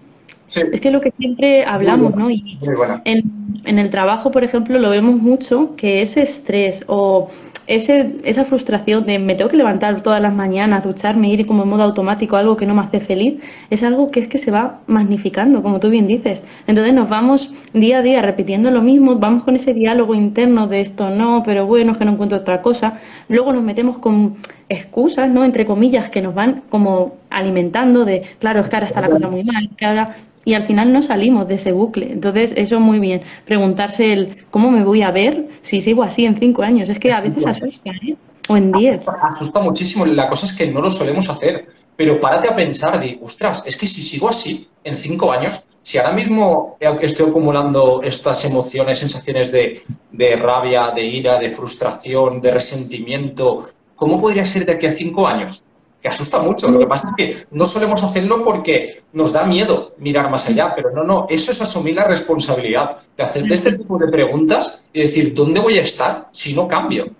[0.72, 2.28] Es que lo que siempre hablamos, ¿no?
[2.28, 2.58] Y
[3.04, 3.22] en,
[3.64, 7.30] en, el trabajo, por ejemplo, lo vemos mucho, que ese estrés o
[7.70, 11.68] ese, esa frustración de me tengo que levantar todas las mañanas, ducharme, ir como en
[11.68, 14.80] modo automático, algo que no me hace feliz, es algo que es que se va
[14.88, 16.42] magnificando, como tú bien dices.
[16.66, 20.80] Entonces nos vamos día a día repitiendo lo mismo, vamos con ese diálogo interno de
[20.80, 22.98] esto no, pero bueno, es que no encuentro otra cosa.
[23.28, 25.44] Luego nos metemos con excusas, ¿no?
[25.44, 29.28] Entre comillas, que nos van como alimentando de, claro, es que ahora está la cosa
[29.28, 32.12] muy mal, que ahora y al final no salimos de ese bucle.
[32.12, 33.22] Entonces, eso muy bien.
[33.44, 36.88] Preguntarse el cómo me voy a ver si sigo así en cinco años.
[36.88, 38.16] Es que a veces asusta, ¿eh?
[38.48, 39.00] O en diez.
[39.22, 40.06] Asusta muchísimo.
[40.06, 41.68] La cosa es que no lo solemos hacer.
[41.94, 45.98] Pero párate a pensar de, ostras, es que si sigo así en cinco años, si
[45.98, 52.52] ahora mismo estoy acumulando estas emociones, sensaciones de, de rabia, de ira, de frustración, de
[52.52, 55.62] resentimiento, ¿cómo podría ser de aquí a cinco años?
[56.00, 56.70] Que asusta mucho.
[56.70, 60.72] Lo que pasa es que no solemos hacerlo porque nos da miedo mirar más allá,
[60.74, 65.00] pero no, no, eso es asumir la responsabilidad de hacerte este tipo de preguntas y
[65.00, 67.10] decir, ¿dónde voy a estar si no cambio?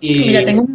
[0.00, 0.26] Y...
[0.26, 0.66] Mira, tengo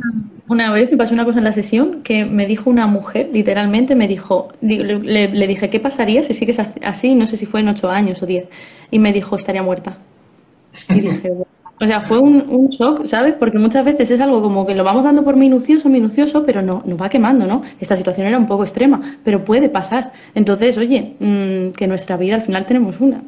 [0.47, 3.95] una, vez me pasó una cosa en la sesión que me dijo una mujer, literalmente
[3.95, 7.15] me dijo, le, le dije, ¿qué pasaría si sigues así?
[7.15, 8.47] No sé si fue en ocho años o diez.
[8.89, 9.97] Y me dijo, estaría muerta.
[10.89, 11.31] Y dije,
[11.79, 13.35] o sea, fue un, un, shock, ¿sabes?
[13.35, 16.81] Porque muchas veces es algo como que lo vamos dando por minucioso, minucioso, pero no,
[16.85, 17.61] nos va quemando, ¿no?
[17.79, 20.11] Esta situación era un poco extrema, pero puede pasar.
[20.33, 23.21] Entonces, oye, mmm, que nuestra vida al final tenemos una.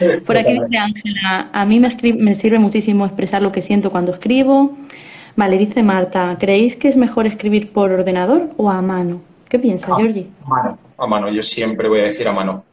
[0.26, 4.12] Por aquí dice Ángela, a mí me, me sirve muchísimo expresar lo que siento cuando
[4.12, 4.76] escribo.
[5.36, 9.20] Vale, dice Marta, ¿creéis que es mejor escribir por ordenador o a mano?
[9.48, 10.26] ¿Qué piensa, Ah, Georgie?
[10.44, 12.64] A mano, a mano, yo siempre voy a decir a mano.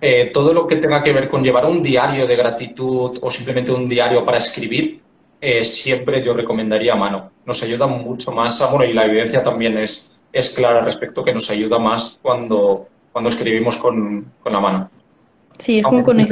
[0.00, 3.72] Eh, todo lo que tenga que ver con llevar un diario de gratitud o simplemente
[3.72, 5.00] un diario para escribir,
[5.40, 7.30] eh, siempre yo recomendaría a mano.
[7.46, 11.32] Nos ayuda mucho más, a- bueno, y la evidencia también es, es clara respecto que
[11.32, 14.90] nos ayuda más cuando, cuando escribimos con, con la mano.
[15.58, 16.26] Sí, es Aunque como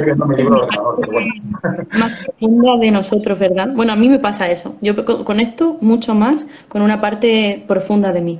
[1.11, 1.33] bueno.
[1.91, 3.69] más profunda de nosotros, ¿verdad?
[3.73, 4.75] Bueno, a mí me pasa eso.
[4.81, 8.39] Yo co- conecto mucho más con una parte profunda de mí.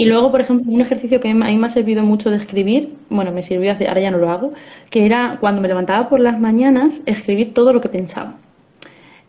[0.00, 2.94] Y luego, por ejemplo, un ejercicio que a mí me ha servido mucho de escribir,
[3.10, 4.54] bueno, me sirvió hace, ahora ya no lo hago,
[4.88, 8.38] que era cuando me levantaba por las mañanas, escribir todo lo que pensaba.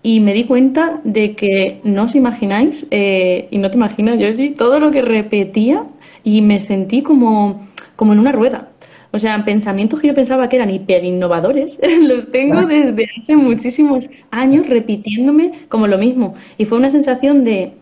[0.02, 4.52] Y me di cuenta de que no os imagináis, eh, y no te imaginas, Georgie,
[4.52, 5.84] todo lo que repetía
[6.24, 8.70] y me sentí como, como en una rueda.
[9.12, 14.10] O sea, pensamientos que yo pensaba que eran hiper innovadores, los tengo desde hace muchísimos
[14.32, 16.34] años repitiéndome como lo mismo.
[16.58, 17.74] Y fue una sensación de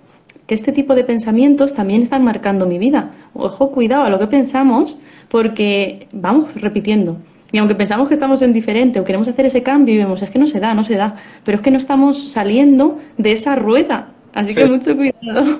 [0.49, 3.11] que este tipo de pensamientos también están marcando mi vida.
[3.35, 4.97] Ojo, cuidado a lo que pensamos,
[5.29, 7.17] porque vamos repitiendo.
[7.51, 10.31] Y aunque pensamos que estamos en diferente o queremos hacer ese cambio y vemos, es
[10.31, 13.55] que no se da, no se da, pero es que no estamos saliendo de esa
[13.55, 14.07] rueda.
[14.33, 14.61] Así Sí.
[14.61, 15.59] que mucho cuidado.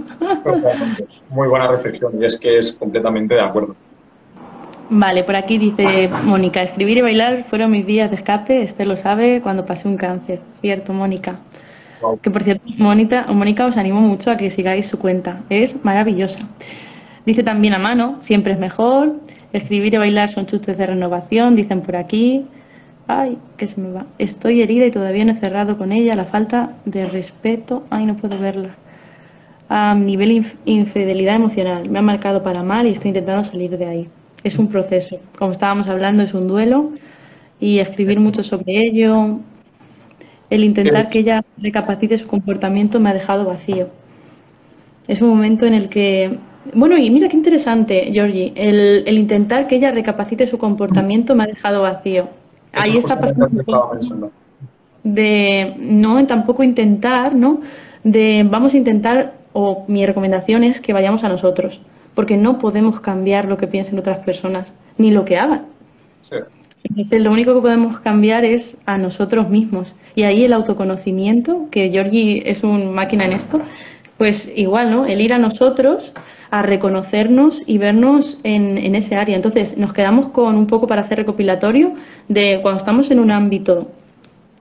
[1.30, 3.76] Muy buena reflexión y es que es completamente de acuerdo.
[4.90, 8.98] Vale, por aquí dice Mónica, escribir y bailar fueron mis días de escape, Esther lo
[8.98, 10.40] sabe, cuando pasé un cáncer.
[10.62, 11.38] Cierto, Mónica.
[12.22, 16.40] Que por cierto, Mónica, Mónica, os animo mucho a que sigáis su cuenta, es maravillosa.
[17.26, 19.22] Dice también a mano, siempre es mejor.
[19.54, 22.46] Escribir y bailar son chustes de renovación, dicen por aquí.
[23.08, 24.08] Ay, que se me va.
[24.20, 26.16] Estoy herida y todavía no he cerrado con ella.
[26.16, 27.84] La falta de respeto.
[27.90, 28.78] Ay, no puedo verla.
[29.70, 31.90] A nivel inf- infidelidad emocional.
[31.90, 34.10] Me ha marcado para mal y estoy intentando salir de ahí.
[34.44, 35.18] Es un proceso.
[35.38, 36.92] Como estábamos hablando, es un duelo.
[37.60, 39.40] Y escribir mucho sobre ello.
[40.50, 43.90] El intentar que ella recapacite su comportamiento me ha dejado vacío.
[45.08, 46.38] Es un momento en el que.
[46.74, 48.54] Bueno, y mira qué interesante, Georgie.
[48.56, 52.28] El, el intentar que ella recapacite su comportamiento me ha dejado vacío.
[52.74, 54.32] Ahí está pasando un
[55.04, 57.62] de no tampoco intentar, ¿no?
[58.04, 61.82] De vamos a intentar, o mi recomendación es que vayamos a nosotros,
[62.16, 65.66] porque no podemos cambiar lo que piensen otras personas, ni lo que hagan.
[66.18, 66.36] Sí.
[66.90, 69.94] Entonces, lo único que podemos cambiar es a nosotros mismos.
[70.16, 73.62] Y ahí el autoconocimiento, que Georgie es un máquina en esto,
[74.18, 75.06] pues igual, ¿no?
[75.06, 76.14] El ir a nosotros
[76.52, 79.36] a reconocernos y vernos en, en ese área.
[79.36, 81.94] Entonces, nos quedamos con un poco para hacer recopilatorio
[82.28, 83.88] de cuando estamos en un ámbito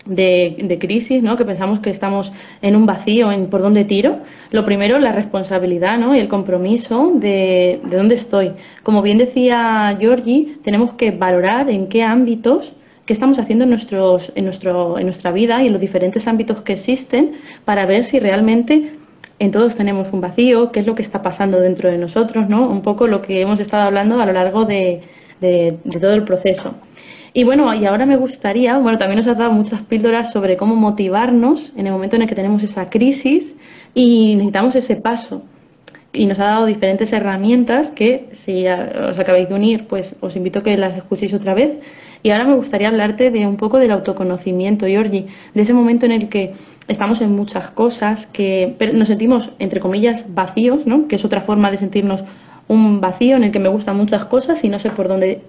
[0.09, 1.37] de, de crisis, ¿no?
[1.37, 4.19] que pensamos que estamos en un vacío, en por dónde tiro,
[4.51, 6.17] lo primero, la responsabilidad ¿no?
[6.17, 8.53] y el compromiso de, de dónde estoy.
[8.83, 12.73] Como bien decía Georgie, tenemos que valorar en qué ámbitos
[13.09, 16.61] qué estamos haciendo en, nuestros, en, nuestro, en nuestra vida y en los diferentes ámbitos
[16.61, 18.99] que existen para ver si realmente
[19.39, 22.69] en todos tenemos un vacío, qué es lo que está pasando dentro de nosotros, ¿no?
[22.69, 25.01] Un poco lo que hemos estado hablando a lo largo de,
[25.41, 26.75] de, de todo el proceso.
[27.35, 30.77] Y bueno, y ahora me gustaría, bueno, también nos has dado muchas píldoras sobre cómo
[30.77, 33.55] motivarnos en el momento en el que tenemos esa crisis
[33.95, 35.43] y necesitamos ese paso.
[36.13, 40.61] Y nos ha dado diferentes herramientas que, si os acabáis de unir, pues os invito
[40.61, 41.79] a que las escuchéis otra vez.
[42.23, 46.13] Y ahora me gustaría hablarte de un poco del autoconocimiento, Georgie, de ese momento en
[46.13, 46.55] el que
[46.89, 51.07] estamos en muchas cosas, que nos sentimos, entre comillas, vacíos, ¿no?
[51.07, 52.25] que es otra forma de sentirnos
[52.67, 55.43] un vacío en el que me gustan muchas cosas y no sé por dónde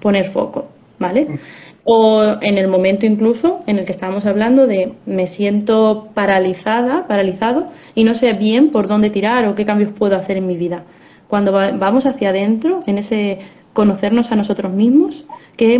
[0.00, 0.68] poner foco.
[0.98, 1.38] ¿Vale?
[1.84, 7.68] O en el momento incluso en el que estábamos hablando de me siento paralizada, paralizado
[7.94, 10.84] y no sé bien por dónde tirar o qué cambios puedo hacer en mi vida.
[11.28, 13.38] Cuando va, vamos hacia adentro, en ese
[13.72, 15.24] conocernos a nosotros mismos,
[15.56, 15.78] ¿qué,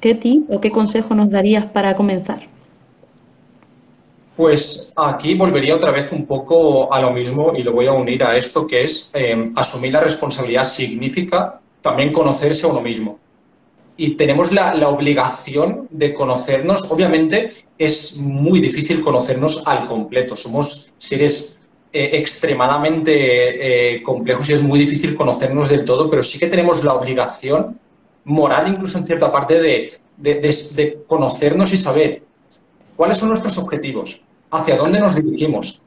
[0.00, 2.46] qué tip o qué consejo nos darías para comenzar?
[4.36, 8.22] Pues aquí volvería otra vez un poco a lo mismo y lo voy a unir
[8.24, 13.18] a esto, que es eh, asumir la responsabilidad significa también conocerse a uno mismo
[13.96, 16.90] y tenemos la, la, obligación de conocernos.
[16.90, 20.34] Obviamente es muy difícil conocernos al completo.
[20.34, 21.62] Somos seres
[21.94, 26.82] eh, extremadamente eh, complejos y es muy difícil conocernos del todo, pero sí que tenemos
[26.84, 27.78] la obligación
[28.24, 32.22] moral, incluso en cierta parte, de, de, de, conocernos y saber
[32.96, 35.82] cuáles son nuestros objetivos, hacia dónde nos dirigimos.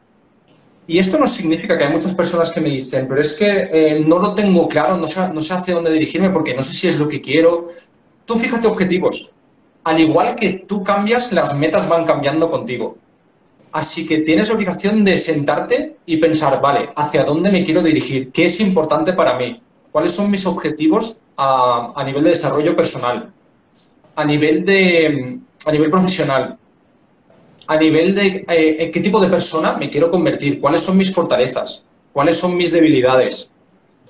[0.85, 4.03] Y esto no significa que hay muchas personas que me dicen, pero es que eh,
[4.05, 6.87] no lo tengo claro, no sé, no sé hacia dónde dirigirme porque no sé si
[6.87, 7.69] es lo que quiero,
[8.25, 9.31] Tú fíjate objetivos.
[9.83, 12.97] Al igual que tú cambias, las metas van cambiando contigo.
[13.71, 18.31] Así que tienes la obligación de sentarte y pensar, vale, ¿hacia dónde me quiero dirigir?
[18.31, 19.61] ¿Qué es importante para mí?
[19.91, 23.31] ¿Cuáles son mis objetivos a, a nivel de desarrollo personal?
[24.15, 26.57] A nivel, de, a nivel profesional.
[27.67, 31.85] a nivel de eh, qué tipo de persona me quiero convertir, cuáles son mis fortalezas,
[32.13, 33.51] cuáles son mis debilidades,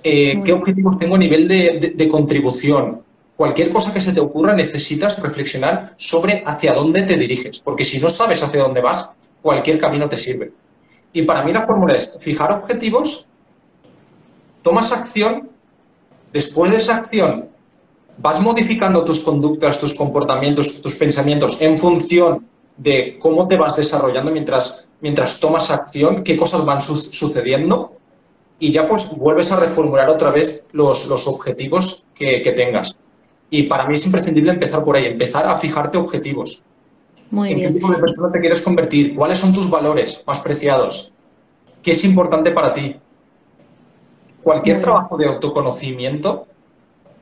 [0.04, 3.02] eh, qué objetivos tengo a nivel de, contribución.
[3.38, 8.00] Cualquier cosa que se te ocurra necesitas reflexionar sobre hacia dónde te diriges, porque si
[8.00, 9.12] no sabes hacia dónde vas,
[9.42, 10.54] cualquier camino te sirve.
[11.12, 13.28] Y para mí la fórmula es fijar objetivos,
[14.62, 15.50] tomas acción,
[16.32, 17.50] después de esa acción
[18.18, 24.32] vas modificando tus conductas, tus comportamientos, tus pensamientos en función de cómo te vas desarrollando
[24.32, 27.94] mientras, mientras tomas acción, qué cosas van sucediendo
[28.60, 32.96] y ya pues vuelves a reformular otra vez los, los objetivos que, tengas.
[33.58, 36.62] Y para mí es imprescindible empezar por ahí, empezar a fijarte objetivos.
[37.32, 37.68] Muy ¿En bien.
[37.70, 39.16] qué tipo de persona te quieres convertir?
[39.16, 41.14] ¿Cuáles son tus valores más preciados?
[41.82, 42.98] ¿Qué es importante para ti?
[44.44, 46.48] Cualquier trabajo de autoconocimiento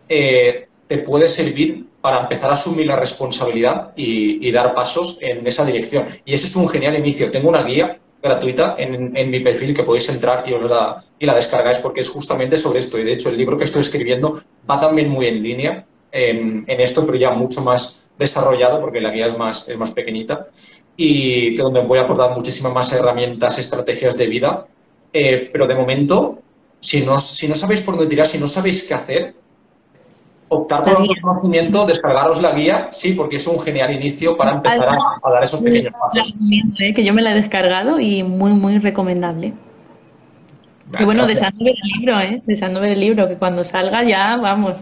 [0.10, 5.64] eh, te puede servir para empezar a asumir la responsabilidad y, dar pasos en esa
[5.64, 6.08] dirección.
[6.26, 7.30] Y ese es un genial inicio.
[7.30, 11.36] Tengo una guía gratuita en, mi perfil que podéis entrar y, os la, y la
[11.36, 12.98] descargáis porque es justamente sobre esto.
[12.98, 17.06] Y de hecho el libro que estoy escribiendo va también muy en línea en, esto,
[17.06, 20.48] pero ya mucho más desarrollado porque la guía es más, es más pequeñita
[20.96, 24.68] y que donde voy a aportar muchísimas más herramientas, estrategias de vida.
[25.12, 26.40] Eh, pero de momento,
[26.80, 29.34] si no, si no sabéis por dónde tirar, si no sabéis qué hacer,
[30.50, 34.96] optar por un conocimiento, descargaros la guía, sí, porque es un genial inicio para empezar
[35.24, 36.36] a, dar esos pequeños pasos.
[36.80, 36.94] ¿eh?
[36.94, 39.54] Que yo me la he descargado y muy, muy recomendable.
[41.00, 42.42] y bueno, deseando ver el libro, ¿eh?
[42.46, 44.78] Deseando ver el libro, que cuando salga ya, vamos,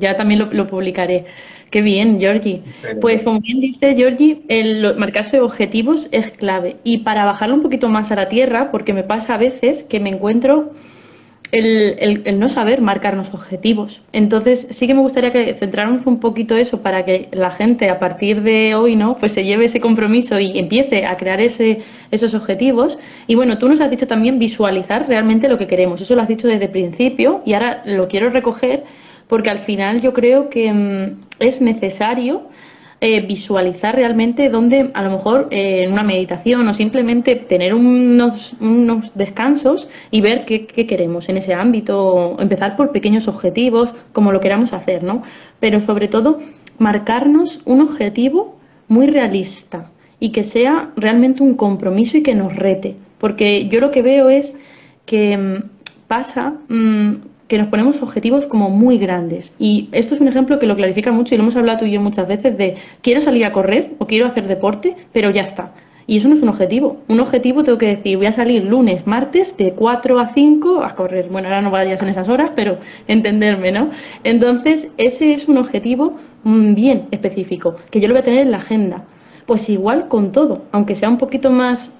[0.00, 1.26] ya también lo, publicaré.
[1.70, 2.62] Qué bien, Georgie.
[3.00, 6.76] Pues como bien dice Georgie, el marcarse objetivos es clave.
[6.82, 10.00] Y para bajarlo un poquito más a la tierra, porque me pasa a veces que
[10.00, 10.72] me encuentro
[11.52, 14.02] el, no saber marcarnos objetivos.
[14.12, 17.98] Entonces, sí que me gustaría que centráramos un poquito eso para que la gente a
[17.98, 19.16] partir de hoy, ¿no?
[19.16, 22.98] Pues se lleve ese compromiso y empiece a crear ese, esos objetivos.
[23.26, 26.00] Y bueno, tú nos has dicho también visualizar realmente lo que queremos.
[26.00, 28.84] Eso lo has dicho desde el principio y ahora lo quiero recoger
[29.30, 32.48] porque al final yo creo que mm, es necesario
[33.00, 38.54] eh, visualizar realmente dónde, a lo mejor eh, en una meditación o simplemente tener unos,
[38.60, 44.40] unos descansos y ver qué, queremos en ese ámbito, empezar por pequeños objetivos, como lo
[44.40, 45.22] queramos hacer, ¿no?
[45.60, 46.40] Pero sobre todo,
[46.78, 48.58] marcarnos un objetivo
[48.88, 52.96] muy realista y que sea realmente un compromiso y que nos rete.
[53.18, 54.58] Porque yo lo que veo es
[55.06, 55.62] que mm,
[56.08, 57.14] pasa mm,
[57.50, 59.52] que nos ponemos objetivos como muy grandes.
[59.58, 61.90] Y esto es un ejemplo que lo clarifica mucho y lo hemos hablado tú y
[61.90, 65.72] yo muchas veces de quiero salir a correr o quiero hacer deporte, pero ya está.
[66.06, 66.98] Y eso no es un objetivo.
[67.08, 70.90] Un objetivo tengo que decir, voy a salir lunes, martes, de 4 a 5 a
[70.90, 71.26] correr.
[71.28, 72.78] Bueno, ahora no vayas en esas horas, pero
[73.08, 73.90] entenderme, ¿no?
[74.22, 78.52] Entonces, ese es un objetivo mm, bien específico, que yo lo voy a tener en
[78.52, 79.02] la agenda.
[79.46, 81.92] Pues igual con todo, aunque sea un poquito más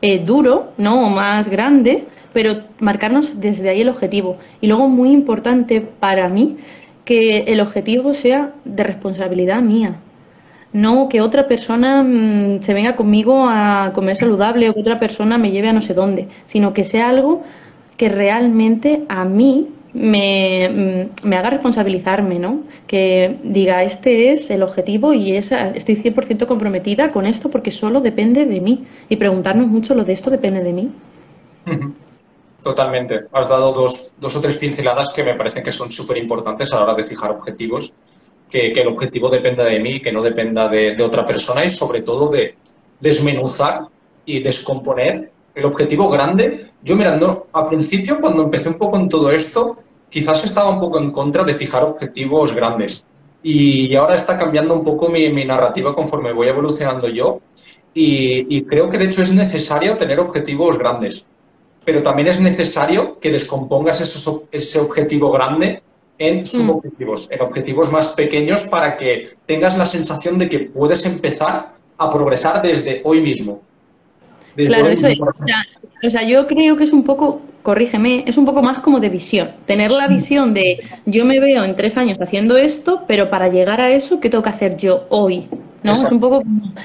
[0.00, 1.06] eh, duro, ¿no?
[1.06, 4.38] O más grande, pero marcarnos desde ahí el objetivo.
[4.60, 6.56] Y luego, muy importante para mí,
[7.04, 9.96] que el objetivo sea de responsabilidad mía.
[10.72, 15.36] No que otra persona mm, se venga conmigo a comer saludable o que otra persona
[15.38, 17.42] me lleve a no sé dónde, sino que sea algo
[17.96, 22.62] que realmente a mí me, mm, me, haga responsabilizarme, ¿no?
[22.86, 28.00] Que diga, este es el objetivo y esa, estoy 100% comprometida con esto porque solo
[28.00, 28.84] depende de mí.
[29.10, 30.90] Y preguntarnos mucho lo de esto depende de mí.
[32.62, 33.26] Totalmente.
[33.32, 36.76] Has dado dos, dos o tres pinceladas que me parecen que son súper importantes a
[36.76, 37.92] la hora de fijar objetivos.
[38.48, 42.28] Que, el objetivo dependa de mí, que no dependa de, otra persona y sobre todo
[42.28, 42.54] de
[43.00, 43.88] desmenuzar
[44.24, 46.70] y descomponer el objetivo grande.
[46.82, 50.98] Yo mirando, al principio cuando empecé un poco en todo esto, quizás estaba un poco
[50.98, 53.06] en contra de fijar objetivos grandes.
[53.42, 57.40] Y ahora está cambiando un poco mi, narrativa conforme voy evolucionando yo.
[57.92, 61.28] Y, y, creo que de hecho es necesario tener objetivos grandes
[61.84, 65.82] pero también es necesario que descompongas ese objetivo grande
[66.18, 67.32] en subobjetivos, mm.
[67.34, 72.62] en objetivos más pequeños para que tengas la sensación de que puedes empezar a progresar
[72.62, 73.60] desde hoy mismo.
[74.54, 75.18] claro, eso es.
[76.04, 79.08] O sea, yo creo que es un poco, corrígeme, es un poco más como de
[79.08, 79.52] visión.
[79.66, 80.14] Tener la mm.
[80.14, 84.20] visión de yo me veo en tres años haciendo esto, pero para llegar a eso,
[84.20, 85.48] ¿qué tengo que hacer yo hoy?
[85.82, 85.92] ¿No?
[85.92, 86.42] Es un poco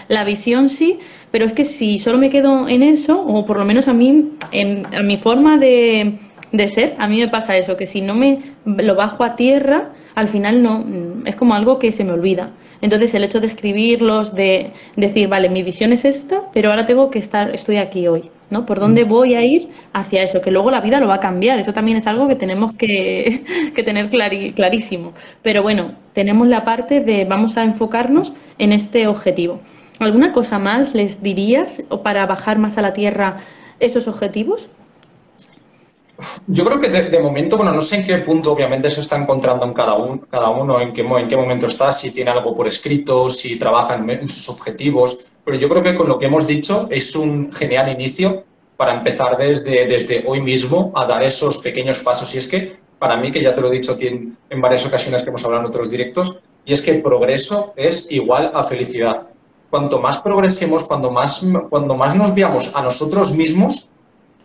[0.08, 1.00] la visión sí,
[1.32, 4.32] pero es que si solo me quedo en eso, o por lo menos a mí,
[4.52, 6.20] en, a mi forma de,
[6.52, 9.92] de ser, a mí me pasa eso, que si no me lo bajo a tierra,
[10.16, 10.84] al final no,
[11.26, 12.52] es como algo que se me olvida.
[12.82, 17.10] Entonces el hecho de escribirlos, de decir, vale, mi visión es esta, pero ahora tengo
[17.10, 18.66] que estar, estoy aquí hoy, ¿no?
[18.66, 19.10] ¿Por dónde mm.
[19.10, 20.42] voy a ir hacia eso?
[20.42, 21.60] Que luego la vida lo va a cambiar.
[21.60, 25.14] Eso también es algo que tenemos que, tener clarísimo.
[25.42, 29.60] Pero bueno, tenemos la parte de vamos a enfocarnos en este objetivo.
[30.00, 33.38] ¿alguna cosa más les dirías para bajar más a la tierra
[33.80, 34.70] esos objetivos?
[36.48, 39.66] Yo creo que de, momento, bueno, no sé en qué punto obviamente se está encontrando
[39.66, 42.68] en cada, uno, cada uno, en qué, en qué momento está, si tiene algo por
[42.68, 46.88] escrito, si trabaja en, sus objetivos, pero yo creo que con lo que hemos dicho
[46.90, 48.46] es un genial inicio
[48.78, 52.34] para empezar desde, desde hoy mismo a dar esos pequeños pasos.
[52.34, 55.22] Y es que, para mí, que ya te lo he dicho en, en varias ocasiones
[55.22, 59.28] que hemos hablado en otros directos, y es que progreso es igual a felicidad.
[59.70, 63.92] Cuanto más progresemos, cuando más, cuando más nos veamos a nosotros mismos,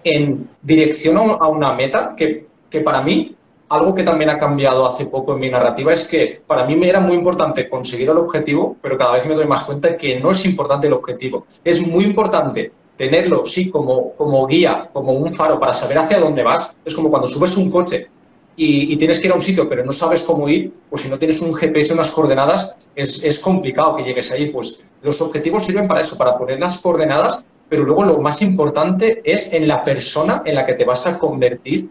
[0.05, 3.37] en dirección a una meta que, que para mí,
[3.69, 6.89] algo que también ha cambiado hace poco en mi narrativa es que para mí me
[6.89, 10.31] era muy importante conseguir el objetivo, pero cada vez me doy más cuenta que no
[10.31, 11.47] es importante el objetivo.
[11.65, 16.43] Es muy importante tenerlo, sí, como, como guía, como un faro para saber hacia dónde
[16.43, 16.75] vas.
[16.85, 18.09] Es como cuando subes un coche
[18.55, 21.19] y, tienes que ir a un sitio, pero no sabes cómo ir, pues si no
[21.19, 24.51] tienes un GPS, unas coordenadas, es, es complicado que llegues ahí.
[24.51, 29.23] Pues los objetivos sirven para eso, para poner las coordenadas pero luego lo más importante
[29.25, 31.89] es en la persona en la que te vas a convertir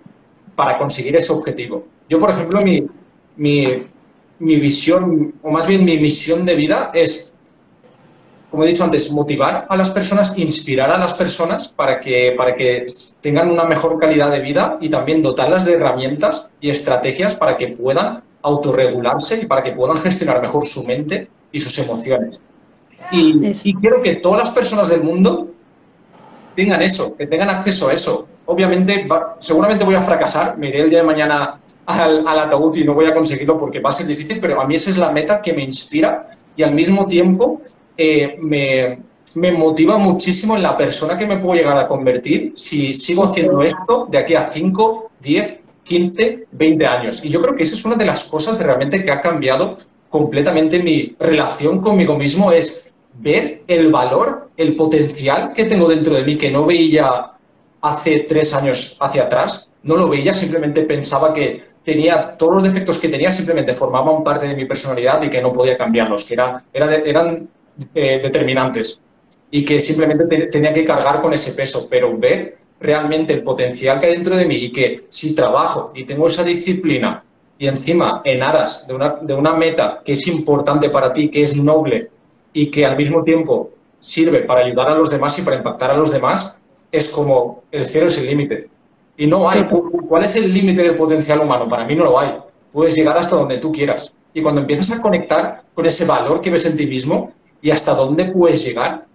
[0.56, 1.86] para conseguir ese objetivo.
[2.08, 2.86] Yo, por ejemplo, mi,
[3.38, 3.86] mi,
[4.40, 7.34] visión, o más bien mi misión de vida es,
[8.50, 12.56] como he dicho antes, motivar a las personas, inspirar a las personas para que, para
[12.56, 12.86] que
[13.22, 17.70] tengan una mejor calidad de vida y también dotarlas de herramientas y estrategias para que
[17.70, 22.42] puedan autorregularse y para que puedan gestionar mejor su mente y sus emociones.
[23.12, 25.52] Y, y quiero que todas las personas del mundo
[26.56, 28.28] tengan eso, que tengan acceso a eso.
[28.46, 29.08] Obviamente,
[29.40, 32.94] seguramente voy a fracasar, me iré el día de mañana al, al, ataúd y no
[32.94, 35.42] voy a conseguirlo porque va a ser difícil, pero a mí esa es la meta
[35.42, 37.62] que me inspira y al mismo tiempo
[37.98, 39.00] eh, me,
[39.36, 43.62] me, motiva muchísimo en la persona que me puedo llegar a convertir si sigo haciendo
[43.62, 47.24] esto de aquí a 5, 10, 15, 20 años.
[47.24, 49.78] Y yo creo que esa es una de las cosas realmente que ha cambiado
[50.10, 56.24] completamente mi relación conmigo mismo, es ver el valor, el potencial que tengo dentro de
[56.24, 57.32] mí que no veía
[57.82, 59.70] hace tres años hacia atrás.
[59.84, 64.48] No lo veía, simplemente pensaba que tenía todos los defectos que tenía, simplemente formaban parte
[64.48, 67.50] de mi personalidad y que no podía cambiarlos, que era, eran
[67.96, 69.00] eh, determinantes
[69.50, 74.08] y que simplemente tenía que cargar con ese peso, pero ver realmente el potencial que
[74.08, 77.24] hay dentro de mí y que si trabajo y tengo esa disciplina
[77.58, 81.42] y encima en aras de una, de una meta que es importante para ti, que
[81.42, 82.11] es noble
[82.54, 85.98] y que al mismo tiempo sirve para ayudar a los demás y para impactar a
[85.98, 86.58] los demás,
[86.92, 88.70] es como el cero es el límite.
[89.18, 89.66] Y no hay.
[90.08, 91.68] ¿Cuál es el límite del potencial humano?
[91.68, 92.34] Para mí no lo hay.
[92.72, 94.14] Puedes llegar hasta donde tú quieras.
[94.34, 97.32] Y cuando empiezas a conectar con ese valor que ves en ti mismo
[97.62, 99.06] y hasta dónde puedes llegar,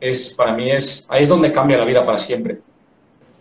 [0.00, 2.60] es, para mí es, ahí es donde cambia la vida para siempre.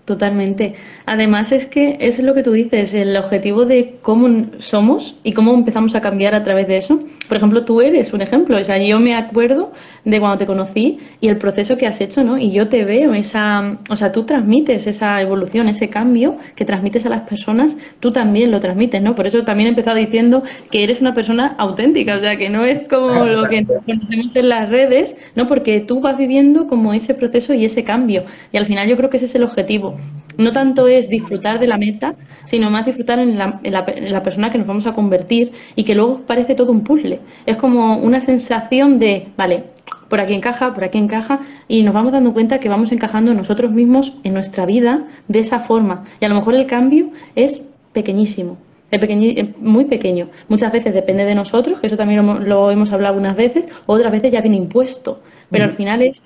[0.06, 0.76] Totalmente.
[1.06, 5.54] Además es que es lo que tú dices, el objetivo de cómo somos y cómo
[5.54, 7.02] empezamos a cambiar a través de eso.
[7.30, 8.58] Por ejemplo, tú eres un ejemplo.
[8.58, 9.72] O sea, yo me acuerdo
[10.04, 12.38] de cuando te conocí y el proceso que has hecho, ¿no?
[12.38, 17.06] Y yo te veo esa, o sea, tú transmites esa evolución, ese cambio que transmites
[17.06, 19.16] a las personas, tú también lo transmites, ¿no?
[19.16, 22.66] Por eso también he empezado diciendo que eres una persona auténtica, o sea, que no
[22.66, 25.48] es como lo que conocemos en las redes, ¿no?
[25.48, 28.26] Porque tú vas viviendo como ese proceso y ese cambio.
[28.52, 29.93] Y al final yo creo que ese es el objetivo
[30.38, 32.16] no tanto es disfrutar de la meta,
[32.46, 36.56] sino más disfrutar en la, persona que nos vamos a convertir y que luego parece
[36.56, 37.20] todo un puzzle.
[37.46, 39.64] Es como una sensación de, vale,
[40.10, 43.72] por aquí encaja, por aquí encaja, y nos vamos dando cuenta que vamos encajando nosotros
[43.72, 46.06] mismos en nuestra vida de esa forma.
[46.20, 47.64] Y a lo mejor el cambio es
[47.94, 48.58] pequeñísimo,
[48.92, 50.30] es muy pequeño.
[50.50, 54.12] Muchas veces depende de nosotros, que eso también lo, lo hemos hablado unas veces, otras
[54.12, 55.22] veces ya viene impuesto.
[55.50, 56.22] Pero al final es,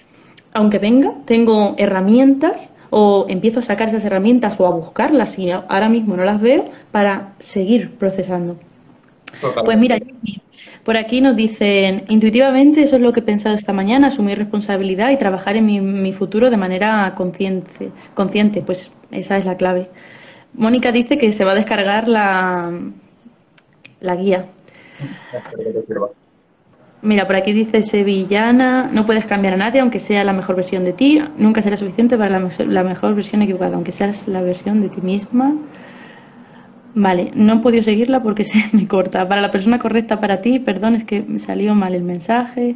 [0.53, 5.89] aunque venga, tengo herramientas o empiezo a sacar esas herramientas o a buscarlas y ahora
[5.89, 8.57] mismo no las veo para seguir procesando.
[9.65, 9.97] Pues mira,
[10.83, 15.11] por aquí nos dicen, intuitivamente eso es lo que he pensado esta mañana, asumir responsabilidad
[15.11, 15.65] y trabajar en
[16.01, 18.61] mi, futuro de manera consciente, consciente.
[18.61, 19.89] Pues esa es la clave.
[20.53, 22.71] Mónica dice que se va a descargar la,
[23.99, 24.45] la guía.
[27.01, 30.83] Mira, por aquí dice sevillana, no puedes cambiar a nadie aunque sea la mejor versión
[30.83, 34.89] de ti, nunca será suficiente para la, mejor versión equivocada, aunque seas la versión de
[34.89, 35.55] ti misma.
[36.95, 39.27] Vale, no he podido seguirla porque se me corta.
[39.27, 42.75] Para la persona correcta para ti, perdón, es que me salió mal el mensaje.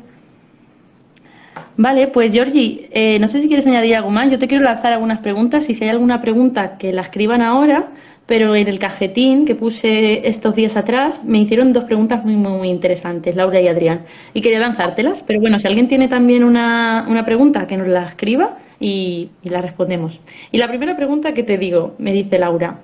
[1.78, 4.30] Vale, pues Georgie, eh, no sé si quieres añadir algo más.
[4.30, 7.88] Yo te quiero lanzar algunas preguntas y si hay alguna pregunta que la escriban ahora
[8.26, 12.69] pero en el cajetín que puse estos días atrás me hicieron dos preguntas muy, muy,
[12.69, 17.26] interesantes, Laura y Adrián, y quería lanzártelas, pero bueno, si alguien tiene también una, una
[17.26, 20.19] pregunta, que nos la escriba y, la respondemos.
[20.51, 22.80] Y la primera pregunta que te digo, me dice Laura,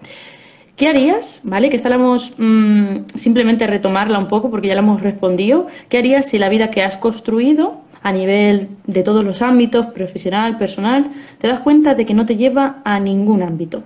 [0.76, 1.42] ¿Qué harías?
[1.42, 1.72] ¿Vale?
[1.72, 5.66] Que esta la mm, simplemente retomarla un poco porque ya la hemos respondido.
[5.90, 10.58] ¿Qué harías si la vida que has construido a nivel de todos los ámbitos, profesional,
[10.58, 13.84] personal, te das cuenta de que no te lleva a ningún ámbito.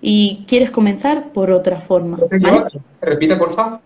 [0.00, 2.18] Y quieres comenzar por otra forma.
[3.00, 3.80] Repite, por favor.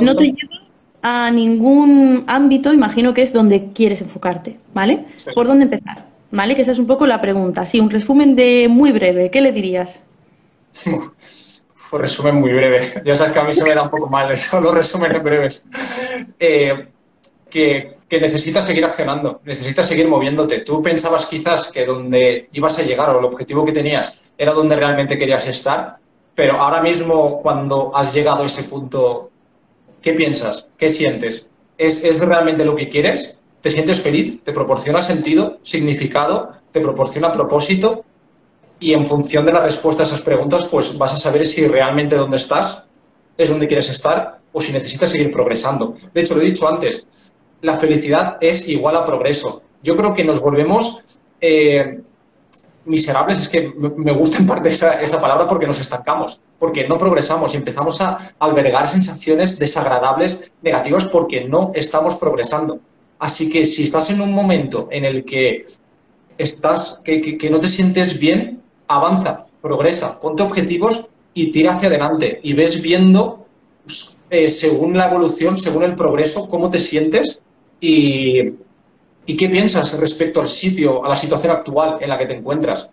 [0.00, 0.70] No te lleva
[1.02, 5.06] a ningún ámbito, imagino que es donde quieres enfocarte, ¿vale?
[5.34, 6.06] ¿Por dónde empezar?
[6.30, 6.54] ¿Vale?
[6.54, 7.66] Que esa es un poco la pregunta.
[7.66, 10.00] Sí, un resumen de muy breve, ¿qué le dirías?
[10.86, 13.02] un resumen muy breve.
[13.04, 15.66] Ya sabes que a mí se me da un poco mal eso, los resúmenes breves.
[16.38, 16.88] Eh,
[17.48, 20.60] que, necesitas seguir accionando, necesitas seguir moviéndote.
[20.60, 24.76] Tú pensabas quizás que donde ibas a llegar o el objetivo que tenías era donde
[24.76, 25.98] realmente querías estar,
[26.34, 29.30] pero ahora mismo cuando has llegado a ese punto,
[30.00, 30.68] ¿qué piensas?
[30.76, 31.50] ¿Qué sientes?
[31.78, 33.38] ¿Es, ¿Es realmente lo que quieres?
[33.60, 34.42] ¿Te sientes feliz?
[34.42, 36.50] ¿Te proporciona sentido, significado?
[36.72, 38.04] ¿Te proporciona propósito?
[38.80, 42.16] y en función de la respuesta a esas preguntas, pues vas a saber si realmente
[42.16, 42.86] donde estás
[43.36, 45.94] es donde quieres estar o si necesitas seguir progresando.
[46.12, 47.06] De hecho, lo he dicho antes,
[47.62, 49.62] la felicidad es igual a progreso.
[49.82, 51.02] Yo creo que nos volvemos
[51.40, 52.00] eh,
[52.84, 56.98] miserables, es que me gusta en parte esa, esa, palabra porque nos estancamos, porque no
[56.98, 62.80] progresamos y empezamos a albergar sensaciones desagradables, negativas, porque no estamos progresando.
[63.18, 65.66] Así que si estás en un momento en el que
[66.38, 72.40] estás, que, que no te sientes bien, avanza, progresa, ponte objetivos y tira hacia adelante
[72.42, 73.46] y ves viendo,
[73.84, 77.42] pues, eh, según la evolución, según el progreso, cómo te sientes
[77.80, 78.54] y,
[79.26, 82.90] qué piensas respecto al sitio, a la situación actual en la que te encuentras.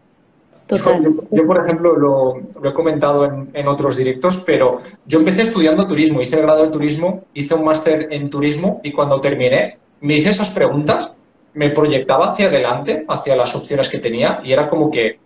[0.69, 6.21] Yo, por ejemplo, lo, he comentado en, en, otros directos, pero yo empecé estudiando turismo,
[6.21, 10.29] hice el grado de turismo, hice un máster en turismo y cuando terminé me hice
[10.29, 11.13] esas preguntas,
[11.53, 15.19] me proyectaba hacia adelante, hacia las opciones que tenía y era como que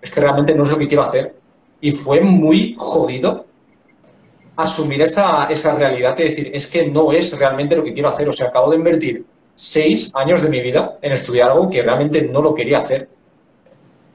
[0.00, 1.34] es que realmente no es lo que quiero hacer.
[1.80, 3.46] Y fue muy jodido
[4.58, 8.28] asumir esa, esa realidad de decir, es que no es realmente lo que quiero hacer.
[8.28, 12.22] O sea, acabo de invertir seis años de mi vida en estudiar algo que realmente
[12.22, 13.08] no lo quería hacer.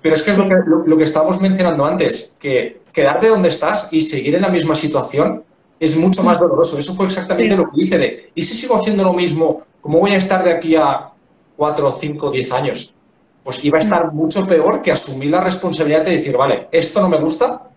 [0.02, 3.88] Pero es que es lo que, lo, que estábamos mencionando antes, que quedarte donde estás
[3.94, 5.44] y seguir en la misma situación
[5.80, 6.78] es mucho más doloroso.
[6.78, 9.64] Eso fue exactamente lo que hice de, ¿y si sigo haciendo lo mismo?
[9.80, 11.10] ¿Cómo voy a estar de aquí a
[11.56, 12.94] cuatro, cinco, diez años?
[13.44, 17.10] pues iba a estar mucho peor que asumir la responsabilidad de decir, vale, esto no
[17.10, 17.70] me gusta,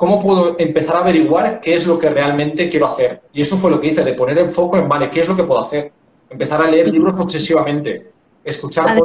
[0.00, 3.20] ¿cómo puedo empezar a averiguar qué es lo que realmente quiero hacer?
[3.34, 5.36] Y eso fue lo que hice, de poner el foco en, vale, ¿qué es lo
[5.36, 5.92] que puedo hacer?
[6.30, 8.10] Empezar a leer libros obsesivamente,
[8.42, 8.98] escuchar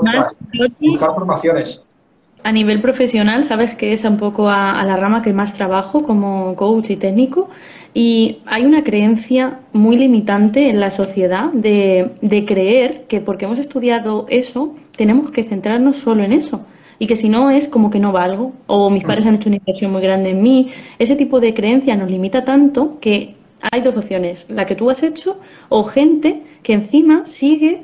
[0.79, 1.81] buscar formaciones.
[2.43, 6.55] A nivel profesional, sabes que es un poco a la rama que más trabajo como
[6.55, 7.49] coach y técnico
[7.93, 14.27] y hay una creencia muy limitante en la sociedad de, creer que porque hemos estudiado
[14.29, 16.65] eso, tenemos que centrarnos solo en eso.
[16.99, 19.07] Y que si no es como que no valgo, o mis mm.
[19.07, 20.71] padres han hecho una inversión muy grande en mí.
[20.99, 23.35] Ese tipo de creencia nos limita tanto que
[23.71, 25.39] hay dos opciones, la que tú has hecho
[25.69, 27.81] o gente que encima sigue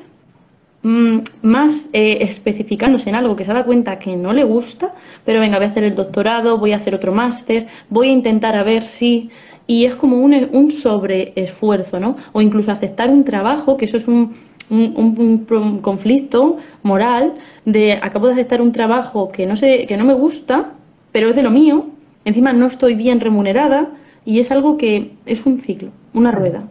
[0.84, 4.94] mm, más eh, especificándose en algo que se da cuenta que no le gusta,
[5.26, 8.56] pero venga, voy a hacer el doctorado, voy a hacer otro máster, voy a intentar
[8.56, 9.30] a ver si
[9.68, 12.18] y es como un, un sobreesfuerzo, ¿no?
[12.34, 14.34] O incluso aceptar un trabajo, que eso es un,
[14.70, 17.34] un, conflicto moral
[17.66, 20.72] de acabo de aceptar un trabajo que no sé, que no me gusta,
[21.12, 21.88] pero es de lo mío,
[22.26, 23.90] encima no estoy bien remunerada
[24.26, 26.64] y es algo que es un ciclo, una rueda.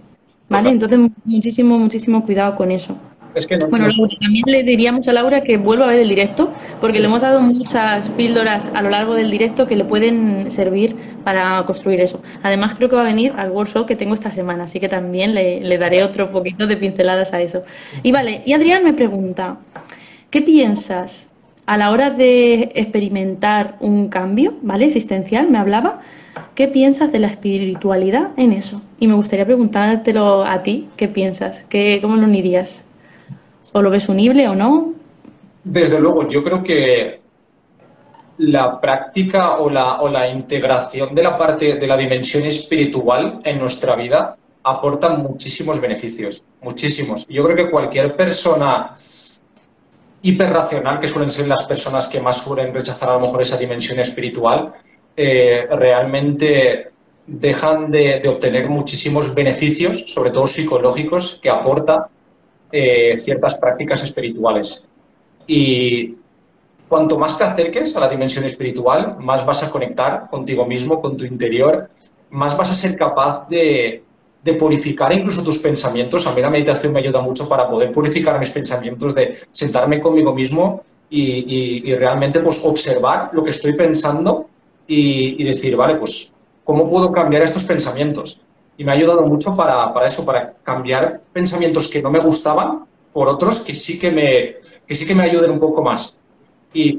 [0.48, 0.70] ¿Vale?
[0.70, 2.96] Entonces, muchísimo, muchísimo cuidado con eso
[3.70, 3.86] bueno,
[4.20, 7.40] también le diríamos a Laura que vuelva a ver el directo, porque le hemos dado
[7.40, 12.20] muchas píldoras a lo largo del directo que le pueden servir para construir eso.
[12.42, 15.34] Además, creo que va a venir al workshop que tengo esta semana, así que también
[15.34, 17.62] le, le daré otro poquito de pinceladas a eso.
[18.02, 19.58] Y vale, y Adrián me pregunta,
[20.30, 21.28] ¿qué piensas
[21.66, 24.86] a la hora de experimentar un cambio, ¿vale?
[24.86, 26.00] Existencial, me hablaba.
[26.54, 28.82] ¿Qué piensas de la espiritualidad en eso?
[28.98, 31.64] Y me gustaría preguntártelo a ti, ¿qué piensas?
[31.68, 32.82] ¿Qué, ¿Cómo lo unirías?
[33.72, 34.94] ¿O lo ves unible o no?
[35.62, 37.20] Desde luego, yo creo que
[38.38, 43.58] la práctica o la, o la integración de la parte de la dimensión espiritual en
[43.58, 47.26] nuestra vida aporta muchísimos beneficios, muchísimos.
[47.28, 48.92] Yo creo que cualquier persona
[50.22, 53.98] hiperracional, que suelen ser las personas que más suelen rechazar a lo mejor esa dimensión
[53.98, 54.74] espiritual,
[55.16, 56.90] eh, realmente
[57.26, 62.08] dejan de, obtener muchísimos beneficios, sobre todo psicológicos, que aporta
[62.72, 64.84] eh, ciertas prácticas espirituales.
[65.46, 66.16] Y
[66.88, 71.16] cuanto más te acerques a la dimensión espiritual, más vas a conectar contigo mismo, con
[71.16, 71.88] tu interior,
[72.30, 74.02] más vas a ser capaz de,
[74.58, 76.26] purificar incluso tus pensamientos.
[76.26, 80.34] A mí la meditación me ayuda mucho para poder purificar mis pensamientos, de sentarme conmigo
[80.34, 84.48] mismo y, realmente pues observar lo que estoy pensando
[84.86, 86.32] y, y, decir, vale, pues,
[86.64, 88.40] ¿cómo puedo cambiar estos pensamientos?
[88.80, 92.86] y me ha ayudado mucho para, para, eso, para cambiar pensamientos que no me gustaban
[93.12, 96.16] por otros que sí que me, que sí que me ayuden un poco más.
[96.72, 96.98] Y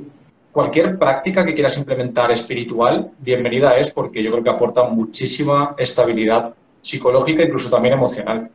[0.51, 6.53] cualquier práctica que quieras implementar espiritual, bienvenida es porque yo creo que aporta muchísima estabilidad
[6.81, 8.49] psicológica, incluso también emocional.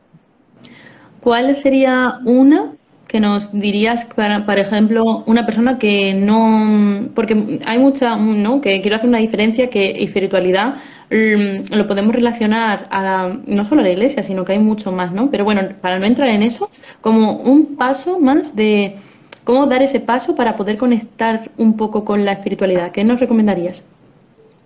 [1.21, 2.73] ¿Cuál sería una
[3.07, 8.59] que nos dirías, para, por ejemplo, una persona que no, porque hay mucha, ¿no?
[8.59, 10.75] Que quiero hacer una diferencia que espiritualidad
[11.09, 15.13] mm, lo podemos relacionar a no solo a la iglesia, sino que hay mucho más,
[15.13, 15.31] ¿no?
[15.31, 16.69] Pero bueno, para no entrar en eso,
[16.99, 18.97] como un paso más de
[19.45, 22.91] cómo dar ese paso para poder conectar un poco con la espiritualidad.
[22.91, 23.85] ¿Qué nos recomendarías?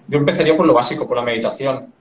[0.07, 1.93] Yo empezaría por lo básico, por la meditación.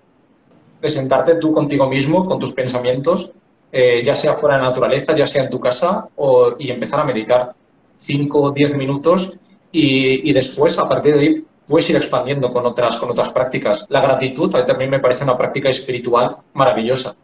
[0.80, 3.32] De sentarte tú contigo mismo, con tus pensamientos,
[3.72, 6.08] eh, ya sea fuera de la naturaleza, ya sea en tu casa,
[6.58, 7.54] y empezar a meditar
[7.96, 9.34] 5 o 10 minutos
[9.72, 13.86] y, después, a partir de ahí, puedes ir expandiendo con otras, con otras prácticas.
[13.88, 17.14] La gratitud también me parece una práctica espiritual maravillosa.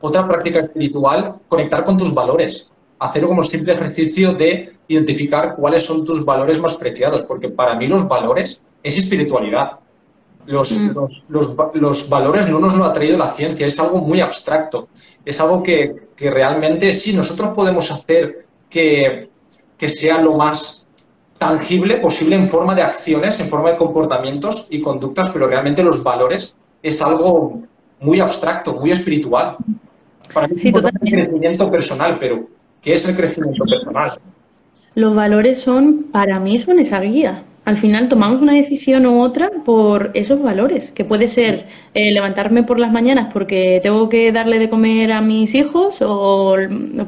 [0.00, 2.70] Otra práctica espiritual, conectar con tus valores.
[2.98, 7.86] Hacer como simple ejercicio de identificar cuáles son tus valores más preciados, porque para mí
[7.86, 9.78] los valores es espiritualidad.
[10.46, 10.94] Mm.
[11.28, 14.88] Los, los, valores no nos lo ha traído la ciencia, es algo muy abstracto,
[15.24, 19.28] es algo que, realmente sí, nosotros podemos hacer que,
[19.78, 20.86] sea lo más
[21.38, 26.02] tangible posible en forma de acciones, en forma de comportamientos y conductas, pero realmente los
[26.02, 27.62] valores es algo
[28.00, 29.56] muy abstracto, muy espiritual.
[30.32, 32.46] Para mí es el crecimiento personal, pero
[32.80, 34.10] ¿qué es el crecimiento personal?
[34.94, 39.50] Los valores son, para mí, son esa guía al final tomamos una decisión u otra
[39.64, 44.60] por esos valores, que puede ser eh, levantarme por las mañanas porque tengo que darle
[44.60, 46.54] de comer a mis hijos o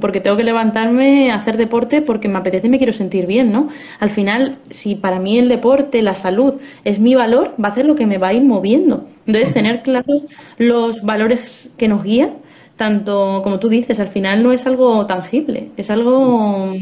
[0.01, 3.53] porque tengo que levantarme a hacer deporte porque me apetece y me quiero sentir bien,
[3.53, 3.69] ¿no?
[4.01, 6.55] Al final, si para mí el deporte, la salud
[6.85, 9.07] es mi valor, va a ser lo que me va a ir moviendo.
[9.27, 10.23] Entonces, tener claro
[10.59, 12.33] los valores que nos guían,
[12.77, 16.73] tanto como tú dices, al final no es algo tangible, es algo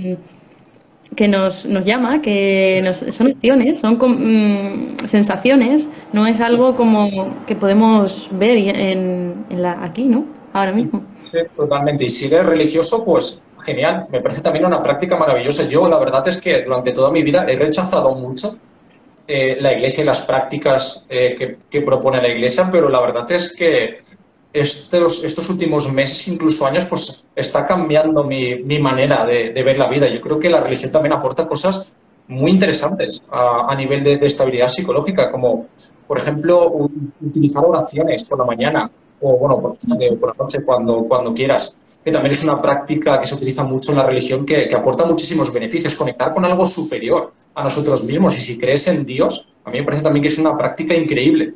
[1.15, 7.35] que nos, nos llama, que nos, son acciones, son mm, sensaciones, no es algo como
[7.47, 10.25] que podemos ver en, la, aquí, ¿no?
[10.53, 11.03] Ahora mismo.
[11.31, 12.05] Sí, totalmente.
[12.05, 14.07] Y si eres religioso, pues genial.
[14.11, 15.69] Me parece también una práctica maravillosa.
[15.69, 18.53] Yo, la verdad es que durante toda mi vida he rechazado mucho
[19.27, 23.55] eh, la iglesia y las prácticas eh, que, propone la iglesia, pero la verdad es
[23.55, 23.99] que
[24.61, 29.89] estos, estos últimos meses, incluso años, pues está cambiando mi, mi manera de, ver la
[29.89, 30.09] vida.
[30.09, 31.97] Yo creo que la religión también aporta cosas
[32.29, 35.67] muy interesantes a, nivel de, estabilidad psicológica, como,
[36.07, 36.89] por ejemplo,
[37.21, 38.91] utilizar oraciones por la mañana
[39.21, 39.79] o, bueno, por,
[40.19, 43.93] por, la noche, cuando, cuando quieras, que también es una práctica que se utiliza mucho
[43.93, 45.95] en la religión que, que aporta muchísimos beneficios.
[45.95, 49.85] Conectar con algo superior a nosotros mismos y si crees en Dios, a mí me
[49.85, 51.55] parece también que es una práctica increíble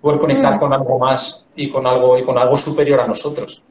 [0.00, 0.58] poder conectar mm.
[0.58, 3.62] con algo más y con algo y con algo superior a nosotros.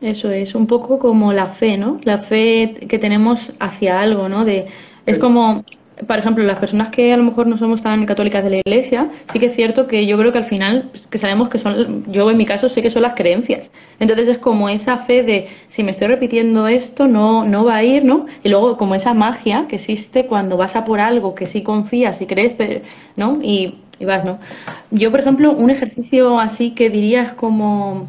[0.00, 2.00] Eso es, un poco como la fe, ¿no?
[2.04, 4.44] La fe que tenemos hacia algo, ¿no?
[4.44, 4.66] De,
[5.06, 5.64] es como,
[6.06, 9.10] por ejemplo, las personas que a lo mejor no somos tan católicas de la iglesia,
[9.32, 12.30] sí que es cierto que yo creo que al final, que sabemos que son, yo
[12.30, 13.72] en mi caso sé que son las creencias.
[13.98, 17.82] Entonces es como esa fe de, si me estoy repitiendo esto, no, no va a
[17.82, 18.26] ir, ¿no?
[18.44, 22.20] Y luego como esa magia que existe cuando vas a por algo que sí confías
[22.20, 22.54] y crees,
[23.16, 23.40] ¿no?
[23.42, 24.38] Y y vas, ¿no?
[24.90, 28.08] Yo, por ejemplo, un ejercicio así que diría es como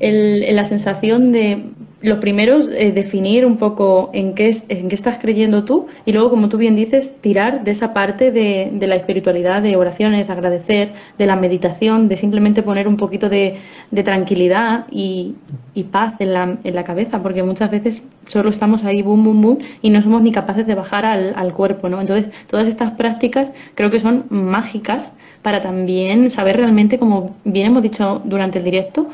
[0.00, 1.64] el, la sensación de,
[2.02, 6.30] lo primero, es definir un poco en qué, en qué estás creyendo tú y luego,
[6.30, 10.32] como tú bien dices, tirar de esa parte de, de la espiritualidad, de oraciones, de
[10.32, 13.58] agradecer, de la meditación, de simplemente poner un poquito de,
[13.90, 15.34] de tranquilidad y,
[15.74, 19.42] y paz en la, en la, cabeza, porque muchas veces solo estamos ahí, boom, boom,
[19.42, 22.00] boom, y no somos ni capaces de bajar al, al cuerpo, ¿no?
[22.00, 25.12] Entonces, todas estas prácticas creo que son mágicas
[25.42, 29.08] para también saber realmente, como bien hemos dicho durante el directo,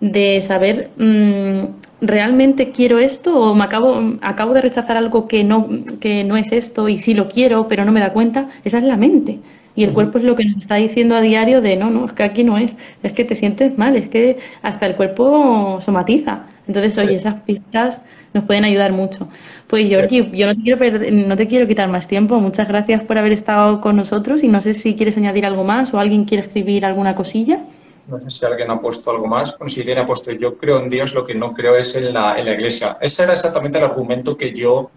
[0.00, 1.64] de saber mmm,
[2.00, 5.68] realmente quiero esto o me acabo, acabo de rechazar algo que no,
[6.00, 8.84] que no es esto y sí lo quiero, pero no me da cuenta, esa es
[8.84, 9.38] la mente.
[9.76, 12.12] Y el cuerpo es lo que nos está diciendo a diario de no, no, es
[12.12, 16.46] que aquí no es, es que te sientes mal, es que hasta el cuerpo somatiza.
[16.66, 18.02] Entonces, oye, esas pistas
[18.34, 19.28] nos pueden ayudar mucho.
[19.70, 20.78] Pues Georgie, yo no te, quiero
[21.12, 22.40] no te quiero quitar más tiempo.
[22.40, 25.94] Muchas gracias por haber estado con nosotros y no sé si quieres añadir algo más
[25.94, 27.64] o alguien quiere escribir alguna cosilla.
[28.08, 29.56] No sé si alguien ha puesto algo más.
[29.56, 32.98] Bueno, ha puesto yo creo en Dios, lo que no creo es en la, iglesia.
[33.00, 34.90] Ese era exactamente el argumento que yo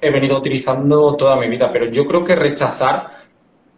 [0.00, 3.10] he venido utilizando toda mi vida, pero yo creo que rechazar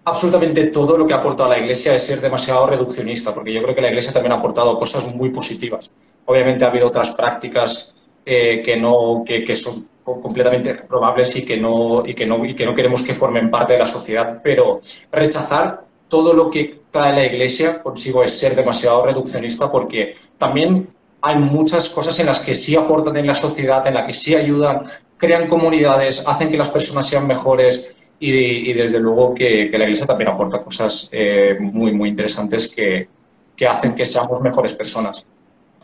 [0.05, 3.75] absolutamente todo lo que ha aportado la Iglesia es ser demasiado reduccionista, porque yo creo
[3.75, 5.93] que la Iglesia también ha aportado cosas muy positivas.
[6.27, 11.57] Obviamente ha habido otras prácticas eh, que, no, que, que, son completamente probables y que,
[11.57, 14.81] no, y, que no, y que no queremos que formen parte de la sociedad, pero
[15.13, 20.89] rechazar todo lo que trae la Iglesia consigo es ser demasiado reduccionista porque también
[21.23, 24.35] hay muchas cosas en las que sí aportan en la sociedad, en las que sí
[24.35, 24.83] ayudan,
[25.17, 30.31] crean comunidades, hacen que las personas sean mejores y, desde luego que, la Iglesia también
[30.31, 33.09] aporta cosas eh, muy, muy interesantes que,
[33.57, 35.25] que, hacen que seamos mejores personas.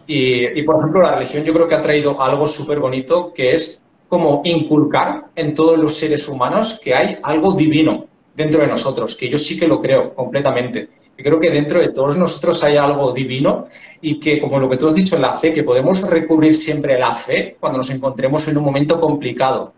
[0.07, 3.83] Y, por ejemplo, la religión yo creo que ha traído algo súper bonito que es
[4.09, 9.29] como inculcar en todos los seres humanos que hay algo divino dentro de nosotros, que
[9.29, 10.89] yo sí que lo creo completamente.
[11.17, 13.67] Creo que dentro de todos nosotros hay algo divino
[14.03, 16.95] y que, como lo que tú has dicho en la fe, que podemos recurrir siempre
[16.95, 19.73] a la fe cuando nos encontremos en un momento complicado,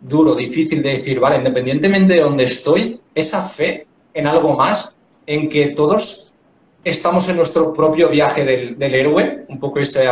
[0.00, 4.94] duro, difícil de decir, vale, independientemente de dónde estoy, esa fe en algo más,
[5.26, 6.31] en que todos
[6.84, 10.08] estamos en nuestro propio viaje del, del héroe, un poco ese,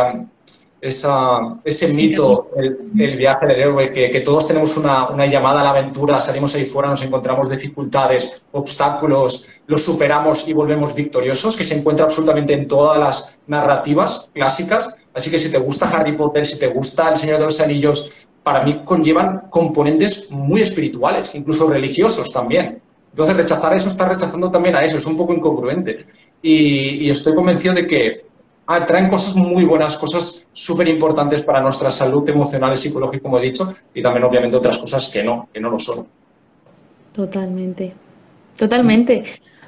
[0.79, 5.63] esa, ese mito, el, viaje del héroe, que, que todos tenemos una, una, llamada a
[5.63, 11.63] la aventura, salimos ahí fuera, nos encontramos dificultades, obstáculos, los superamos y volvemos victoriosos, que
[11.63, 14.95] se encuentra absolutamente en todas las narrativas clásicas.
[15.13, 18.27] Así que si te gusta Harry Potter, si te gusta El Señor de los Anillos,
[18.43, 22.81] para mí conllevan componentes muy espirituales, incluso religiosos también.
[23.11, 25.99] Entonces, rechazar eso está rechazando también a eso, es un poco incongruente.
[26.41, 28.31] Y, estoy convencido de que
[28.73, 33.37] Ah, traen cosas muy buenas, cosas súper importantes para nuestra salud emocional y psicológica, como
[33.37, 36.07] he dicho, y también obviamente otras cosas que no, que no lo son.
[37.11, 37.93] Totalmente,
[38.55, 39.25] totalmente.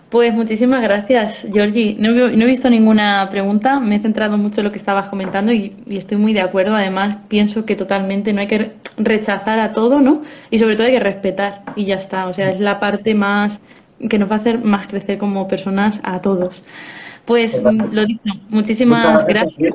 [0.09, 1.97] Pues muchísimas gracias, Georgie.
[1.99, 5.75] No, he visto ninguna pregunta, me he centrado mucho en lo que estabas comentando y,
[5.89, 6.73] estoy muy de acuerdo.
[6.73, 10.21] Además, pienso que totalmente no hay que rechazar a todo, ¿no?
[10.49, 12.27] Y sobre todo hay que respetar y ya está.
[12.27, 13.59] O sea, es la parte más
[14.09, 16.63] que nos va a hacer más crecer como personas a todos.
[17.25, 19.73] Pues lo dicho, muchísimas gracias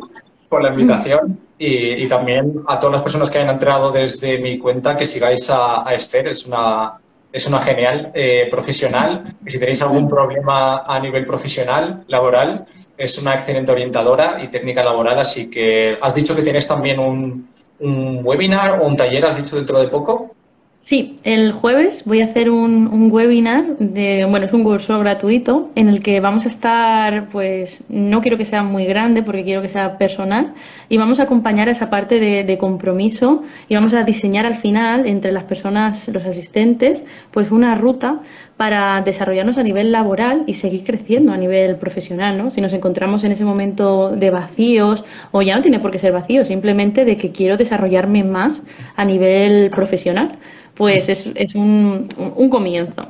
[0.48, 4.96] por la invitación y, también a todas las personas que hayan entrado desde mi cuenta
[4.96, 6.94] que sigáis a, Esther, es una,
[7.32, 9.24] es una genial eh, profesional.
[9.44, 12.66] Y si tenéis algún problema a nivel profesional, laboral,
[12.96, 15.18] es una excelente orientadora y técnica laboral.
[15.18, 17.48] Así que has dicho que tienes también un,
[17.80, 20.34] un webinar o un taller, has dicho dentro de poco.
[20.88, 25.90] Sí, el jueves voy a hacer un, webinar de, bueno, es un workshop gratuito en
[25.90, 29.68] el que vamos a estar, pues, no quiero que sea muy grande porque quiero que
[29.68, 30.54] sea personal
[30.88, 35.30] y vamos a acompañar esa parte de, compromiso y vamos a diseñar al final entre
[35.30, 38.20] las personas, los asistentes, pues una ruta
[38.58, 42.50] para desarrollarnos a nivel laboral y seguir creciendo a nivel profesional, ¿no?
[42.50, 46.12] Si nos encontramos en ese momento de vacíos, o ya no tiene por qué ser
[46.12, 48.60] vacío, simplemente de que quiero desarrollarme más
[48.96, 50.38] a nivel profesional
[50.78, 53.02] pues es, es un, un, comienzo.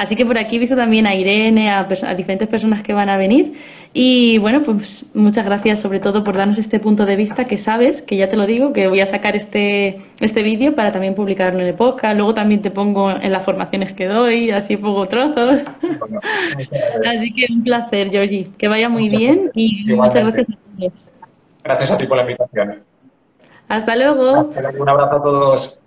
[0.00, 1.84] Así que por aquí he visto también a Irene, a,
[2.14, 3.52] diferentes personas que van a venir.
[3.92, 8.00] Y bueno, pues muchas gracias sobre todo por darnos este punto de vista que sabes,
[8.00, 11.60] que ya te lo digo, que voy a sacar este, este vídeo para también publicarlo
[11.60, 12.16] en el podcast.
[12.16, 15.64] Luego también te pongo en las formaciones que doy, así pongo trozos.
[17.06, 18.48] así que un placer, Georgie.
[18.56, 20.92] Que vaya muy bien y muchas gracias a todos.
[21.62, 22.82] Gracias a ti por la invitación.
[23.68, 24.50] Hasta luego.
[24.78, 25.79] Un abrazo a todos.